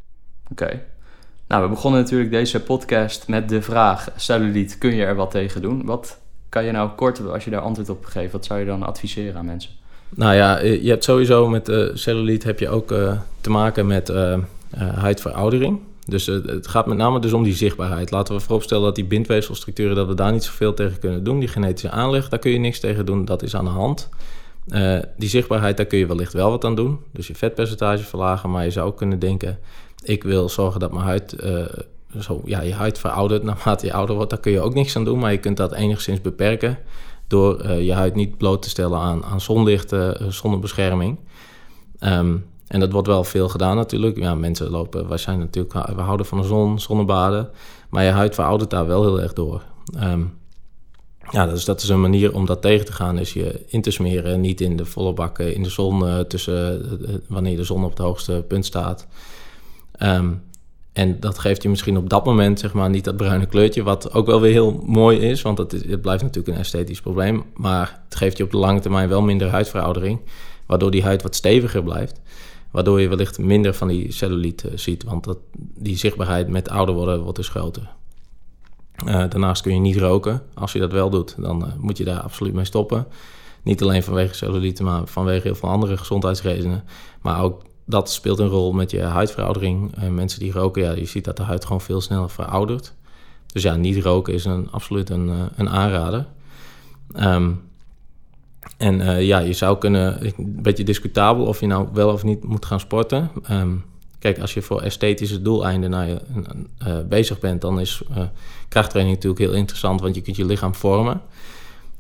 Oké. 0.51 0.83
Nou, 1.49 1.63
we 1.63 1.69
begonnen 1.69 2.01
natuurlijk 2.01 2.31
deze 2.31 2.61
podcast 2.61 3.29
met 3.29 3.49
de 3.49 3.63
vraag: 3.63 4.09
celluliet, 4.17 4.79
kun 4.79 4.95
je 4.95 5.05
er 5.05 5.15
wat 5.15 5.31
tegen 5.31 5.63
doen? 5.63 5.85
Wat 5.85 6.19
kan 6.49 6.65
je 6.65 6.73
nou 6.73 6.91
kort, 6.91 7.31
als 7.31 7.45
je 7.45 7.51
daar 7.51 7.61
antwoord 7.61 7.89
op 7.89 8.05
geeft, 8.05 8.33
wat 8.33 8.45
zou 8.45 8.61
je 8.61 8.67
dan 8.67 8.83
adviseren 8.83 9.37
aan 9.37 9.45
mensen? 9.45 9.71
Nou 10.09 10.35
ja, 10.35 10.61
je 10.61 10.89
hebt 10.89 11.05
sowieso 11.05 11.49
met 11.49 11.69
uh, 11.69 11.89
celluliet 11.95 12.45
heb 12.45 12.59
je 12.59 12.69
ook 12.69 12.93
uh, 12.93 13.21
te 13.41 13.51
maken 13.51 13.87
met 13.87 14.11
uh, 14.11 14.39
huidveroudering. 14.95 15.81
Dus 16.07 16.27
het 16.27 16.67
gaat 16.67 16.87
met 16.87 16.97
name 16.97 17.21
dus 17.21 17.33
om 17.33 17.43
die 17.43 17.55
zichtbaarheid. 17.55 18.11
Laten 18.11 18.35
we 18.35 18.41
vooropstellen 18.41 18.85
dat 18.85 18.95
die 18.95 19.05
bindweefselstructuren, 19.05 19.97
dat 19.97 20.07
we 20.07 20.15
daar 20.15 20.33
niet 20.33 20.45
zoveel 20.45 20.75
tegen 20.75 20.99
kunnen 20.99 21.25
doen. 21.25 21.39
Die 21.39 21.49
genetische 21.49 21.91
aanleg, 21.91 22.29
daar 22.29 22.39
kun 22.39 22.51
je 22.51 22.59
niks 22.59 22.81
tegen 22.81 23.07
doen, 23.07 23.25
dat 23.25 23.43
is 23.43 23.57
aan 23.57 23.65
de 23.65 23.71
hand. 23.71 24.09
Die 25.17 25.29
zichtbaarheid, 25.29 25.77
daar 25.77 25.87
kun 25.87 25.99
je 25.99 26.07
wellicht 26.07 26.33
wel 26.33 26.51
wat 26.51 26.65
aan 26.65 26.75
doen. 26.75 27.01
Dus 27.13 27.27
je 27.27 27.35
vetpercentage 27.35 28.05
verlagen, 28.05 28.51
maar 28.51 28.65
je 28.65 28.71
zou 28.71 28.87
ook 28.87 28.97
kunnen 28.97 29.19
denken 29.19 29.59
ik 30.03 30.23
wil 30.23 30.49
zorgen 30.49 30.81
dat 30.81 30.93
mijn 30.93 31.05
huid, 31.05 31.37
uh, 31.45 31.65
zo, 32.19 32.43
ja, 32.45 32.61
je 32.61 32.75
huid 32.75 32.99
veroudert 32.99 33.43
naarmate 33.53 33.87
je 33.87 33.93
ouder 33.93 34.15
wordt. 34.15 34.31
Daar 34.31 34.41
kun 34.41 34.53
je 34.53 34.61
ook 34.61 34.75
niks 34.75 34.97
aan 34.97 35.05
doen, 35.05 35.19
maar 35.19 35.33
je 35.33 35.39
kunt 35.39 35.57
dat 35.57 35.73
enigszins 35.73 36.21
beperken 36.21 36.79
door 37.27 37.65
uh, 37.65 37.83
je 37.83 37.93
huid 37.93 38.15
niet 38.15 38.37
bloot 38.37 38.63
te 38.63 38.69
stellen 38.69 38.99
aan, 38.99 39.25
aan 39.25 39.41
zonlicht, 39.41 39.95
zonnebescherming. 40.29 41.19
Um, 42.01 42.47
en 42.67 42.81
dat 42.81 42.93
wordt 42.93 43.09
wel 43.09 43.25
veel 43.25 43.49
gedaan 43.49 43.77
natuurlijk. 43.77 44.17
Ja, 44.17 44.35
mensen 44.35 44.71
lopen, 44.71 45.09
wij 45.09 45.19
zijn 45.19 45.39
natuurlijk, 45.39 45.73
we 45.95 46.01
houden 46.01 46.27
van 46.27 46.39
de 46.39 46.47
zon, 46.47 46.81
zonnebaden. 46.81 47.51
Maar 47.91 48.05
je 48.05 48.11
huid 48.11 48.35
veroudert 48.35 48.71
daar 48.71 48.87
wel 48.87 49.03
heel 49.03 49.21
erg 49.21 49.33
door. 49.33 49.63
Um, 50.03 50.33
ja, 51.31 51.47
dus 51.47 51.65
dat 51.65 51.83
is 51.83 51.89
een 51.89 52.01
manier 52.01 52.35
om 52.35 52.47
dat 52.47 52.63
tegen 52.63 52.87
te 52.87 52.93
gaan, 52.93 53.19
is 53.19 53.33
je 53.33 53.65
in 53.67 53.83
te 53.83 53.91
smeren. 53.91 54.41
Niet 54.41 54.61
in 54.61 54.77
de 54.77 54.85
volle 54.85 55.13
bakken 55.13 55.55
in 55.55 55.63
de 55.63 55.71
zon, 55.71 56.27
tussen 56.27 57.25
wanneer 57.29 57.57
de 57.57 57.65
zon 57.65 57.85
op 57.85 57.91
het 57.91 57.99
hoogste 57.99 58.45
punt 58.49 58.65
staat. 58.65 59.07
Um, 60.03 60.43
en 60.93 61.21
dat 61.21 61.39
geeft 61.39 61.63
je 61.63 61.69
misschien 61.69 61.97
op 61.97 62.09
dat 62.09 62.25
moment 62.25 62.61
zeg 62.61 62.73
maar 62.73 62.91
niet 62.91 63.05
dat 63.05 63.17
bruine 63.17 63.47
kleurtje, 63.47 63.83
wat 63.83 64.13
ook 64.13 64.27
wel 64.27 64.41
weer 64.41 64.53
heel 64.53 64.83
mooi 64.87 65.19
is, 65.19 65.43
want 65.43 65.59
het, 65.59 65.73
is, 65.73 65.85
het 65.85 66.01
blijft 66.01 66.23
natuurlijk 66.23 66.55
een 66.55 66.61
esthetisch 66.61 67.01
probleem. 67.01 67.45
Maar 67.55 68.03
het 68.05 68.15
geeft 68.15 68.37
je 68.37 68.45
op 68.45 68.51
de 68.51 68.57
lange 68.57 68.81
termijn 68.81 69.09
wel 69.09 69.23
minder 69.23 69.49
huidveroudering, 69.49 70.21
waardoor 70.67 70.91
die 70.91 71.03
huid 71.03 71.23
wat 71.23 71.35
steviger 71.35 71.83
blijft. 71.83 72.21
Waardoor 72.71 73.01
je 73.01 73.09
wellicht 73.09 73.39
minder 73.39 73.75
van 73.75 73.89
die 73.89 74.13
cellulite 74.13 74.71
ziet, 74.75 75.05
want 75.05 75.25
dat, 75.25 75.39
die 75.57 75.97
zichtbaarheid 75.97 76.49
met 76.49 76.69
ouder 76.69 76.95
worden 76.95 77.23
wordt 77.23 77.37
dus 77.37 77.49
groter. 77.49 77.91
Uh, 79.07 79.13
daarnaast 79.13 79.63
kun 79.63 79.75
je 79.75 79.81
niet 79.81 79.97
roken. 79.97 80.43
Als 80.55 80.73
je 80.73 80.79
dat 80.79 80.93
wel 80.93 81.11
doet, 81.11 81.35
dan 81.39 81.65
uh, 81.67 81.73
moet 81.79 81.99
je 81.99 82.05
daar 82.05 82.21
absoluut 82.21 82.53
mee 82.55 82.65
stoppen. 82.65 83.07
Niet 83.63 83.83
alleen 83.83 84.03
vanwege 84.03 84.35
cellulite, 84.35 84.83
maar 84.83 85.07
vanwege 85.07 85.43
heel 85.43 85.55
veel 85.55 85.69
andere 85.69 85.97
gezondheidsredenen. 85.97 86.85
Maar 87.21 87.43
ook 87.43 87.63
dat 87.87 88.11
speelt 88.11 88.39
een 88.39 88.49
rol 88.49 88.73
met 88.73 88.91
je 88.91 89.03
huidveroudering. 89.03 89.99
Uh, 89.99 90.09
mensen 90.09 90.41
die 90.41 90.53
roken, 90.53 90.83
ja, 90.83 90.93
je 90.93 91.05
ziet 91.05 91.25
dat 91.25 91.37
de 91.37 91.43
huid 91.43 91.65
gewoon 91.65 91.81
veel 91.81 92.01
sneller 92.01 92.31
veroudert. 92.31 92.95
Dus 93.47 93.63
ja, 93.63 93.77
niet 93.77 94.05
roken 94.05 94.35
is 94.35 94.45
een, 94.45 94.71
absoluut 94.71 95.11
een, 95.11 95.31
een 95.57 95.69
aanrader. 95.69 96.27
Um, 97.17 97.61
en 98.77 99.25
ja, 99.25 99.39
je 99.39 99.53
zou 99.53 99.79
kunnen, 99.79 100.25
een 100.25 100.63
beetje 100.63 100.85
discutabel 100.85 101.45
of 101.45 101.61
je 101.61 101.67
nou 101.67 101.89
wel 101.93 102.13
of 102.13 102.23
niet 102.23 102.45
moet 102.45 102.67
gaan 102.67 102.81
sporten. 102.81 103.31
Um, 103.51 103.85
kijk, 104.23 104.39
als 104.39 104.55
je 104.55 104.63
voor 104.63 104.81
esthetische 104.81 105.43
doeleinden 105.43 106.07
je, 106.07 106.21
bezig 107.09 107.39
bent, 107.39 107.61
dan 107.61 107.81
is 107.81 108.03
krachttraining 108.69 109.15
natuurlijk 109.17 109.43
heel 109.43 109.53
interessant, 109.59 110.01
want 110.01 110.15
je 110.15 110.21
kunt 110.21 110.37
je 110.37 110.45
lichaam 110.45 110.75
vormen. 110.75 111.21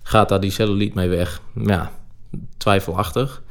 Gaat 0.02 0.28
daar 0.28 0.40
die 0.40 0.50
cellulite 0.50 0.94
mee 0.94 1.08
weg? 1.08 1.40
Ja, 1.54 1.90
twijfelachtig. 2.56 3.42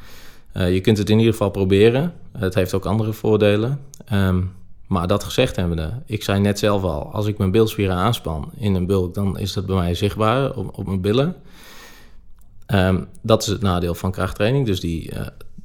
Uh, 0.53 0.73
je 0.73 0.81
kunt 0.81 0.97
het 0.97 1.09
in 1.09 1.17
ieder 1.17 1.31
geval 1.31 1.49
proberen. 1.49 2.13
Het 2.37 2.55
heeft 2.55 2.73
ook 2.73 2.85
andere 2.85 3.13
voordelen. 3.13 3.79
Um, 4.13 4.53
maar 4.87 5.07
dat 5.07 5.23
gezegd 5.23 5.55
hebbende, 5.55 5.93
ik 6.05 6.23
zei 6.23 6.39
net 6.39 6.59
zelf 6.59 6.83
al, 6.83 7.13
als 7.13 7.25
ik 7.25 7.37
mijn 7.37 7.51
bilspieren 7.51 7.95
aanspan 7.95 8.51
in 8.57 8.75
een 8.75 8.85
bulk, 8.85 9.13
dan 9.13 9.39
is 9.39 9.53
dat 9.53 9.65
bij 9.65 9.75
mij 9.75 9.93
zichtbaar 9.93 10.55
op, 10.55 10.77
op 10.77 10.85
mijn 10.85 11.01
billen. 11.01 11.35
Um, 12.67 13.07
dat 13.21 13.41
is 13.41 13.47
het 13.47 13.61
nadeel 13.61 13.95
van 13.95 14.11
krachttraining. 14.11 14.65
Dus 14.65 14.79
die, 14.79 15.11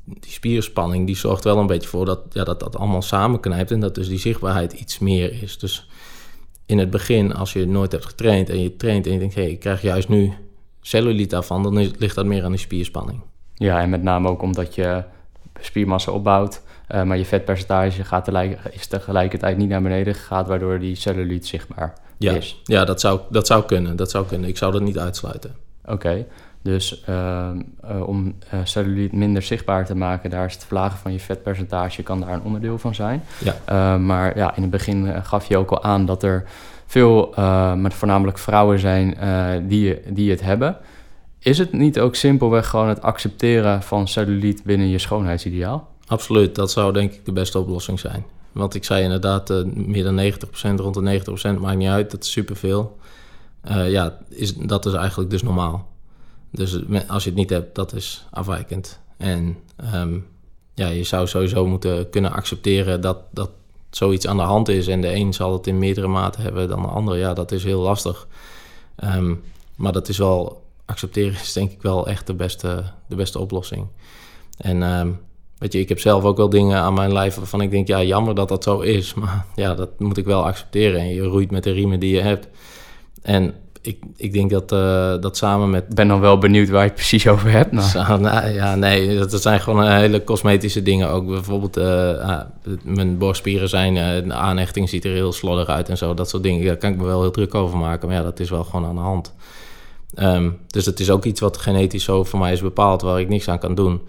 die 0.07 0.33
spierspanning 0.33 1.07
die 1.07 1.16
zorgt 1.16 1.45
wel 1.45 1.59
een 1.59 1.66
beetje 1.66 1.88
voor 1.88 2.05
dat, 2.05 2.21
ja, 2.31 2.45
dat 2.45 2.61
dat 2.61 2.77
allemaal 2.77 3.03
samenknijpt 3.03 3.71
en 3.71 3.81
dat 3.81 3.95
dus 3.95 4.09
die 4.09 4.19
zichtbaarheid 4.19 4.73
iets 4.73 4.99
meer 4.99 5.42
is. 5.42 5.59
Dus 5.59 5.88
in 6.66 6.79
het 6.79 6.90
begin, 6.90 7.35
als 7.35 7.53
je 7.53 7.66
nooit 7.66 7.92
hebt 7.92 8.05
getraind 8.05 8.51
en 8.51 8.62
je 8.62 8.77
traint 8.77 9.07
en 9.07 9.12
je 9.12 9.19
denkt, 9.19 9.35
hé, 9.35 9.42
hey, 9.42 9.51
ik 9.51 9.61
krijg 9.61 9.83
juist 9.83 10.09
nu 10.09 10.33
cellulite 10.81 11.35
daarvan, 11.35 11.62
dan 11.62 11.79
is, 11.79 11.90
ligt 11.99 12.14
dat 12.14 12.27
meer 12.27 12.45
aan 12.45 12.51
die 12.51 12.61
spierspanning. 12.61 13.21
Ja, 13.55 13.81
en 13.81 13.90
met 13.90 14.03
name 14.03 14.29
ook 14.29 14.42
omdat 14.42 14.75
je 14.75 15.05
spiermassa 15.61 16.12
opbouwt, 16.12 16.62
uh, 16.95 17.03
maar 17.03 17.19
je 17.19 17.25
vetpercentage 17.25 18.05
gaat 18.05 18.25
tegelijk, 18.25 18.59
is 18.71 18.87
tegelijkertijd 18.87 19.57
niet 19.57 19.69
naar 19.69 19.83
beneden 19.83 20.14
gegaan, 20.14 20.47
waardoor 20.47 20.79
die 20.79 20.95
cellulite 20.95 21.47
zichtbaar 21.47 21.95
ja. 22.19 22.33
is. 22.33 22.61
Ja, 22.64 22.85
dat 22.85 23.01
zou, 23.01 23.21
dat 23.31 23.47
zou 23.47 23.64
kunnen. 23.64 23.97
Dat 23.97 24.11
zou 24.11 24.27
kunnen. 24.27 24.49
Ik 24.49 24.57
zou 24.57 24.73
dat 24.73 24.83
niet 24.83 24.99
uitsluiten. 24.99 25.55
Oké, 25.85 25.92
okay. 25.92 26.27
Dus 26.66 27.02
uh, 27.09 27.48
uh, 27.85 28.09
om 28.09 28.35
cellulite 28.64 29.16
minder 29.16 29.42
zichtbaar 29.42 29.87
te 29.87 29.94
maken, 29.94 30.31
daar 30.31 30.46
is 30.46 30.55
het 30.55 30.64
verlagen 30.64 30.98
van 30.98 31.12
je 31.12 31.20
vetpercentage 31.20 32.02
kan 32.02 32.20
daar 32.20 32.33
een 32.33 32.42
onderdeel 32.42 32.79
van 32.79 32.94
zijn. 32.94 33.22
Ja. 33.38 33.98
maar 33.98 34.37
ja, 34.38 34.57
in 34.57 34.62
het 34.62 34.70
begin 34.70 35.24
gaf 35.24 35.46
je 35.46 35.57
ook 35.57 35.70
al 35.70 35.83
aan 35.83 36.07
dat 36.07 36.22
er 36.22 36.44
veel, 36.87 37.35
met 37.76 37.94
voornamelijk 37.94 38.38
vrouwen 38.38 38.79
zijn 38.79 39.16
die, 39.68 40.00
die 40.12 40.31
het 40.31 40.40
hebben. 40.40 40.76
Is 41.38 41.59
het 41.59 41.72
niet 41.72 42.00
ook 42.00 42.14
simpelweg 42.14 42.66
gewoon 42.66 42.88
het 42.88 43.02
accepteren 43.02 43.83
van 43.83 44.09
cellulite 44.09 44.62
binnen 44.64 44.88
je 44.88 44.98
schoonheidsideaal? 44.98 45.88
Absoluut, 46.07 46.55
dat 46.55 46.70
zou 46.70 46.92
denk 46.92 47.12
ik 47.12 47.24
de 47.24 47.33
beste 47.33 47.59
oplossing 47.59 48.00
zijn. 48.00 48.24
Want 48.52 48.74
ik 48.74 48.85
zei 48.85 49.02
inderdaad, 49.02 49.50
uh, 49.50 49.64
meer 49.64 50.05
dan 50.05 50.33
90%, 50.33 50.81
rond 50.81 50.94
de 50.94 51.00
90% 51.00 51.61
maakt 51.61 51.76
niet 51.76 51.88
uit, 51.88 52.11
dat 52.11 52.24
is 52.24 52.31
superveel. 52.31 52.98
Uh, 53.68 53.90
ja, 53.90 54.18
is, 54.29 54.55
dat 54.55 54.87
is 54.87 54.92
eigenlijk 54.92 55.31
dus 55.31 55.42
normaal. 55.42 55.88
Dus 56.50 56.78
als 57.09 57.24
je 57.24 57.30
het 57.30 57.38
niet 57.38 57.50
hebt, 57.50 57.74
dat 57.74 57.92
is 57.92 58.26
afwijkend. 58.30 59.00
En 59.16 59.56
um, 59.94 60.26
ja, 60.74 60.88
je 60.88 61.04
zou 61.04 61.26
sowieso 61.26 61.66
moeten 61.66 62.11
kunnen 62.11 62.32
accepteren 62.32 63.00
dat, 63.00 63.18
dat 63.30 63.50
zoiets 63.90 64.26
aan 64.26 64.37
de 64.37 64.42
hand 64.42 64.68
is. 64.68 64.87
En 64.87 65.00
de 65.00 65.14
een 65.14 65.32
zal 65.32 65.52
het 65.52 65.66
in 65.66 65.78
meerdere 65.78 66.06
mate 66.06 66.40
hebben 66.40 66.68
dan 66.68 66.82
de 66.82 66.88
ander. 66.88 67.16
Ja, 67.16 67.35
dat 67.35 67.52
is 67.52 67.64
heel 67.64 67.80
lastig. 67.80 68.26
Um, 69.04 69.42
maar 69.76 69.92
dat 69.92 70.09
is 70.09 70.18
wel 70.18 70.64
accepteren 70.85 71.32
is 71.32 71.52
denk 71.52 71.70
ik 71.70 71.82
wel 71.82 72.06
echt 72.06 72.26
de 72.26 72.35
beste, 72.35 72.85
de 73.09 73.14
beste 73.14 73.38
oplossing. 73.38 73.87
En 74.56 74.76
uh, 74.76 75.06
weet 75.59 75.72
je, 75.72 75.78
ik 75.78 75.88
heb 75.88 76.00
zelf 76.00 76.24
ook 76.24 76.37
wel 76.37 76.48
dingen 76.48 76.78
aan 76.78 76.94
mijn 76.94 77.12
lijf 77.12 77.35
waarvan 77.35 77.61
ik 77.61 77.70
denk, 77.70 77.87
ja, 77.87 78.02
jammer 78.02 78.35
dat 78.35 78.48
dat 78.48 78.62
zo 78.62 78.80
is. 78.80 79.14
Maar 79.20 79.46
ja, 79.54 79.74
dat 79.74 80.00
moet 80.00 80.16
ik 80.16 80.24
wel 80.24 80.44
accepteren. 80.44 81.00
En 81.00 81.14
je 81.14 81.22
roeit 81.22 81.50
met 81.50 81.62
de 81.62 81.70
riemen 81.70 82.00
die 82.00 82.14
je 82.14 82.20
hebt. 82.20 82.48
En 83.22 83.54
ik, 83.87 83.99
ik 84.16 84.33
denk 84.33 84.51
dat 84.51 84.72
uh, 84.72 85.14
dat 85.20 85.37
samen 85.37 85.70
met... 85.70 85.85
Ik 85.88 85.94
ben 85.94 86.09
dan 86.09 86.20
wel 86.20 86.38
benieuwd 86.38 86.68
waar 86.68 86.81
je 86.81 86.87
het 86.87 86.94
precies 86.94 87.29
over 87.29 87.51
hebt. 87.51 87.72
Nou. 87.72 88.20
Nou, 88.20 88.49
ja, 88.49 88.75
nee, 88.75 89.18
dat, 89.18 89.31
dat, 89.31 89.42
zijn 89.42 89.61
gewoon 89.61 89.90
hele 89.90 90.25
cosmetische 90.25 90.83
dingen 90.83 91.09
ook. 91.09 91.27
Bijvoorbeeld, 91.27 91.79
uh, 91.79 92.18
ah, 92.18 92.40
mijn 92.83 93.18
borstspieren 93.18 93.68
zijn, 93.68 93.94
de 94.29 94.35
aanhechting 94.35 94.88
ziet 94.88 95.05
er 95.05 95.12
heel 95.12 95.33
slordig 95.33 95.68
uit 95.68 95.88
en 95.88 95.96
zo. 95.96 96.14
Dat 96.14 96.29
soort 96.29 96.42
dingen, 96.42 96.66
daar 96.66 96.77
kan 96.77 96.90
ik 96.90 96.96
me 96.96 97.05
wel 97.05 97.20
heel 97.20 97.31
druk 97.31 97.55
over 97.55 97.79
maken. 97.79 98.09
Maar 98.09 98.16
ja, 98.16 98.22
dat 98.22 98.40
is 98.40 98.51
wel 98.51 98.64
gewoon 98.64 98.87
aan 98.87 98.94
de 98.94 99.01
hand. 99.01 99.35
Um, 100.18 100.59
dus 100.66 100.87
het 100.87 101.01
is 101.01 101.11
ook 101.11 101.25
iets 101.25 101.40
wat 101.40 101.57
genetisch 101.57 102.05
zo 102.05 102.25
voor 102.25 102.38
mij 102.38 102.53
is 102.53 102.61
bepaald, 102.61 103.03
waar 103.03 103.20
ik 103.20 103.29
niks 103.29 103.49
aan 103.49 103.59
kan 103.59 103.75
doen. 103.75 104.01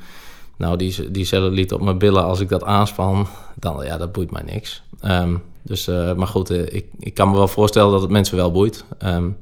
Nou, 0.58 0.78
die, 0.78 1.12
die 1.12 1.26
cellulite 1.26 1.76
op 1.76 1.82
mijn 1.82 1.98
billen, 1.98 2.24
als 2.24 2.40
ik 2.40 2.50
dat 2.50 2.63
aanspan, 2.63 3.28
dan 3.56 3.86
ja, 3.86 3.98
dat 3.98 4.12
boeit 4.12 4.32
mij 4.32 4.44
niks. 4.46 4.84
Um, 5.06 5.42
dus, 5.67 5.88
uh, 5.88 6.13
maar 6.13 6.27
goed, 6.27 6.51
uh, 6.51 6.62
ik, 6.62 6.86
ik 6.99 7.13
kan 7.13 7.30
me 7.30 7.36
wel 7.36 7.47
voorstellen 7.47 7.91
dat 7.91 8.01
het 8.01 8.10
mensen 8.10 8.38
wel 8.38 8.51
boeit. 8.51 8.86
Um, 9.03 9.38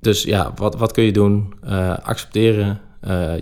dus 0.00 0.22
ja, 0.22 0.52
wat, 0.56 0.76
wat 0.76 0.92
kun 0.92 1.04
je 1.04 1.12
doen? 1.12 1.54
Uh, 1.64 1.98
accepteren, 1.98 2.80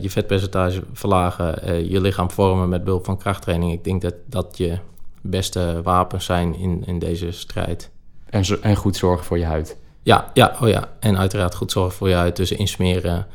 je 0.01 0.11
vetpercentage 0.11 0.83
verlagen, 0.93 1.89
je 1.91 2.01
lichaam 2.01 2.31
vormen 2.31 2.69
met 2.69 2.85
behulp 2.85 3.05
van 3.05 3.19
krachttraining. 3.19 3.73
Ik 3.73 3.85
denk 3.85 4.03
dat 4.03 4.15
dat 4.27 4.57
je 4.57 4.79
beste 5.21 5.81
wapens 5.83 6.25
zijn 6.25 6.55
in, 6.55 6.83
in 6.87 6.99
deze 6.99 7.31
strijd. 7.31 7.91
En, 8.27 8.45
en 8.63 8.77
goed 8.77 8.97
zorgen 8.97 9.25
voor 9.25 9.39
je 9.39 9.45
huid. 9.45 9.77
Ja, 10.03 10.31
ja, 10.35 10.57
oh 10.61 10.69
ja. 10.69 10.89
En 11.01 11.19
uiteraard 11.19 11.55
goed 11.55 11.73
zorgen 11.73 11.97
voor 11.97 12.09
je 12.09 12.15
huid. 12.15 12.37
Dus 12.37 12.53
insmeren 12.53 13.27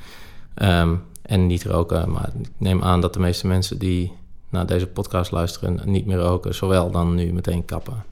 um, 0.56 1.04
en 1.22 1.48
niet 1.48 1.66
roken. 1.66 2.12
Maar 2.12 2.30
ik 2.40 2.50
neem 2.58 2.84
aan 2.84 3.02
dat 3.02 3.14
de 3.14 3.20
meeste 3.20 3.48
mensen 3.48 3.80
die 3.80 4.14
naar 4.52 4.66
deze 4.66 4.88
podcast 4.88 5.32
luisteren 5.32 5.80
niet 5.86 6.06
meer 6.06 6.18
roken. 6.18 6.56
Zowel 6.56 6.92
dan 6.92 7.16
nu 7.16 7.34
meteen 7.34 7.66
kappen. 7.66 8.04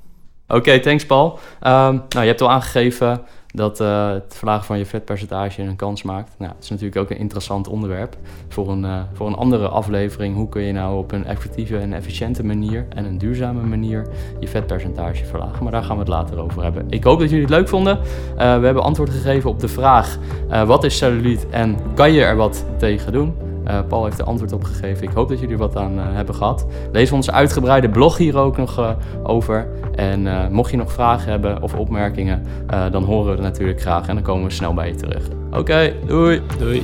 Oké, 0.48 0.80
thanks 0.80 1.06
Paul. 1.06 1.32
Um, 1.34 1.40
nou, 1.62 2.04
je 2.10 2.20
hebt 2.20 2.42
al 2.42 2.52
aangegeven, 2.52 3.22
dat 3.54 3.82
uh, 3.82 4.12
het 4.12 4.36
verlagen 4.36 4.66
van 4.66 4.78
je 4.78 4.86
vetpercentage 4.86 5.62
een 5.62 5.76
kans 5.76 6.04
maakt. 6.04 6.32
Nou, 6.38 6.52
het 6.56 6.64
is 6.64 6.70
natuurlijk 6.70 6.98
ook 6.98 7.10
een 7.10 7.18
interessant 7.18 7.68
onderwerp 7.68 8.18
voor 8.48 8.70
een, 8.70 8.84
uh, 8.84 9.02
voor 9.14 9.28
een 9.28 9.36
andere 9.36 9.68
aflevering. 9.68 10.36
Hoe 10.36 10.50
kun 10.50 10.62
je 10.62 10.74
nou 10.74 10.98
op 10.98 11.12
een 11.12 11.26
effectieve 11.26 11.78
en 11.78 11.94
efficiënte 11.94 12.46
manier 12.46 12.86
en 12.90 13.06
een 13.06 13.18
duurzame 13.18 13.62
manier 13.62 14.08
je 14.40 14.48
vetpercentage 14.48 15.26
verlagen? 15.26 15.64
Maar 15.64 15.72
daar 15.72 15.84
gaan 15.84 15.96
we 15.96 16.02
het 16.02 16.12
later 16.12 16.40
over 16.40 16.64
hebben. 16.64 16.86
Ik 16.90 17.04
hoop 17.04 17.20
dat 17.20 17.30
jullie 17.30 17.46
het 17.46 17.54
leuk 17.54 17.68
vonden. 17.68 17.98
Uh, 17.98 18.04
we 18.36 18.66
hebben 18.66 18.84
antwoord 18.84 19.10
gegeven 19.10 19.50
op 19.50 19.60
de 19.60 19.68
vraag: 19.68 20.18
wat 20.66 20.84
is 20.84 20.98
celluliet 20.98 21.50
en 21.50 21.78
kan 21.96 22.12
je 22.14 22.24
er 22.24 22.36
wat 22.36 22.66
tegen 22.78 23.12
doen? 23.12 23.36
Uh, 23.70 23.80
Paul 23.88 24.04
heeft 24.04 24.20
er 24.20 24.26
antwoord 24.26 24.52
op 24.52 24.64
gegeven. 24.64 25.04
Ik 25.04 25.14
hoop 25.14 25.30
dat 25.30 25.40
jullie 25.40 25.54
er 25.54 25.60
wat 25.60 25.76
aan 25.76 25.94
uh, 25.94 26.04
hebben 26.04 26.36
gehad. 26.36 26.66
Lees 26.92 27.12
onze 27.12 27.32
uitgebreide 27.32 27.90
blog 27.90 28.18
hier 28.18 28.38
ook 28.38 28.58
nog 28.58 28.80
uh, 28.80 28.90
over. 29.24 29.68
En 29.96 30.52
mocht 30.52 30.72
je 30.72 30.78
nog 30.78 30.92
vragen 30.92 31.32
hebben 31.32 31.62
of 31.62 31.74
opmerkingen, 31.74 32.44
dan 32.92 33.04
horen 33.04 33.26
we 33.26 33.32
het 33.32 33.42
natuurlijk 33.42 33.82
graag 33.82 34.08
en 34.08 34.16
dan 34.16 34.24
komen 34.24 34.44
we 34.44 34.54
snel 34.54 34.74
bij 34.74 34.88
je 34.88 34.96
terug. 34.96 35.28
Oké, 35.48 35.58
okay, 35.58 35.96
doei. 36.06 36.42
Doei. 36.58 36.84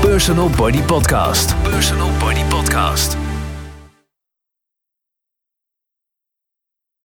Personal 0.00 0.50
Body 0.56 0.82
Podcast. 0.82 1.62
Personal 1.62 2.08
Body 2.20 2.44
Podcast. 2.48 3.27